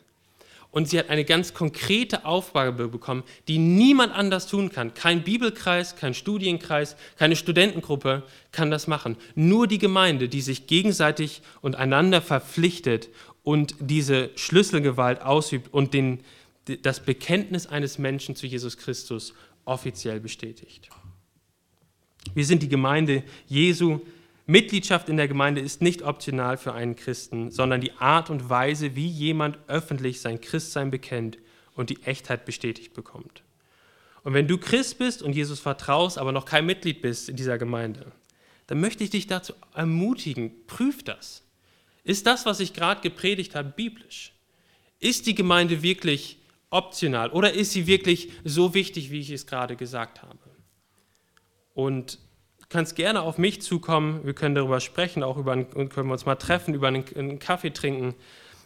[0.71, 4.93] Und sie hat eine ganz konkrete Aufgabe bekommen, die niemand anders tun kann.
[4.93, 9.17] Kein Bibelkreis, kein Studienkreis, keine Studentengruppe kann das machen.
[9.33, 13.09] Nur die Gemeinde, die sich gegenseitig und einander verpflichtet
[13.41, 16.19] und diese Schlüsselgewalt ausübt und den,
[16.83, 19.33] das Bekenntnis eines Menschen zu Jesus Christus
[19.65, 20.89] offiziell bestätigt.
[22.35, 24.01] Wir sind die Gemeinde Jesu.
[24.49, 28.95] Mitgliedschaft in der Gemeinde ist nicht optional für einen Christen, sondern die Art und Weise,
[28.95, 31.37] wie jemand öffentlich sein Christsein bekennt
[31.75, 33.43] und die Echtheit bestätigt bekommt.
[34.23, 37.59] Und wenn du Christ bist und Jesus vertraust, aber noch kein Mitglied bist in dieser
[37.59, 38.11] Gemeinde,
[38.65, 41.43] dann möchte ich dich dazu ermutigen, prüf das.
[42.03, 44.33] Ist das, was ich gerade gepredigt habe, biblisch?
[44.99, 46.39] Ist die Gemeinde wirklich
[46.71, 50.39] optional oder ist sie wirklich so wichtig, wie ich es gerade gesagt habe?
[51.75, 52.17] Und
[52.69, 56.25] kannst gerne auf mich zukommen, wir können darüber sprechen, auch über einen, können wir uns
[56.25, 58.13] mal treffen, über einen, einen Kaffee trinken.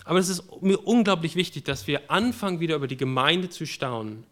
[0.03, 4.25] Aber es ist mir unglaublich wichtig, dass wir anfangen, wieder über die Gemeinde zu staunen.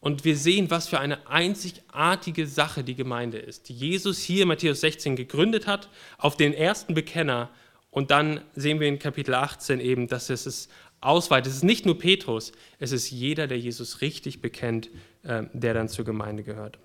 [0.00, 4.48] Und wir sehen, was für eine einzigartige Sache die Gemeinde ist, die Jesus hier in
[4.48, 7.48] Matthäus 16 gegründet hat, auf den ersten Bekenner.
[7.90, 10.68] Und dann sehen wir in Kapitel 18 eben, dass es es
[11.00, 11.50] ausweitet.
[11.50, 14.90] Es ist nicht nur Petrus, es ist jeder, der Jesus richtig bekennt,
[15.22, 16.78] äh, der dann zur Gemeinde gehört.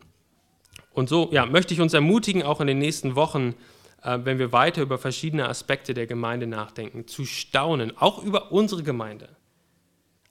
[0.99, 3.55] Und so ja, möchte ich uns ermutigen, auch in den nächsten Wochen,
[4.03, 8.83] äh, wenn wir weiter über verschiedene Aspekte der Gemeinde nachdenken, zu staunen, auch über unsere
[8.83, 9.29] Gemeinde.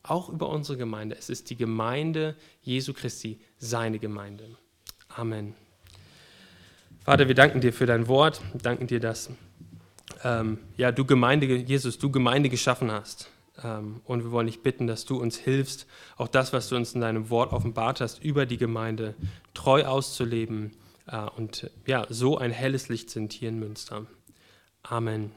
[0.03, 1.17] Auch über unsere Gemeinde.
[1.19, 4.59] Es ist die Gemeinde Jesu Christi, seine Gemeinde.
[5.09, 5.55] Amen.
[7.03, 9.31] Vater, wir danken dir für dein Wort, danken dir, dass
[10.23, 13.31] ähm, ja, du Gemeinde, Jesus, du Gemeinde geschaffen hast.
[13.63, 15.87] Ähm, und wir wollen dich bitten, dass du uns hilfst,
[16.17, 19.15] auch das, was du uns in deinem Wort offenbart hast, über die Gemeinde
[19.55, 20.73] treu auszuleben
[21.07, 24.07] äh, und ja, so ein helles Licht sind hier in Münster.
[24.83, 25.33] Amen.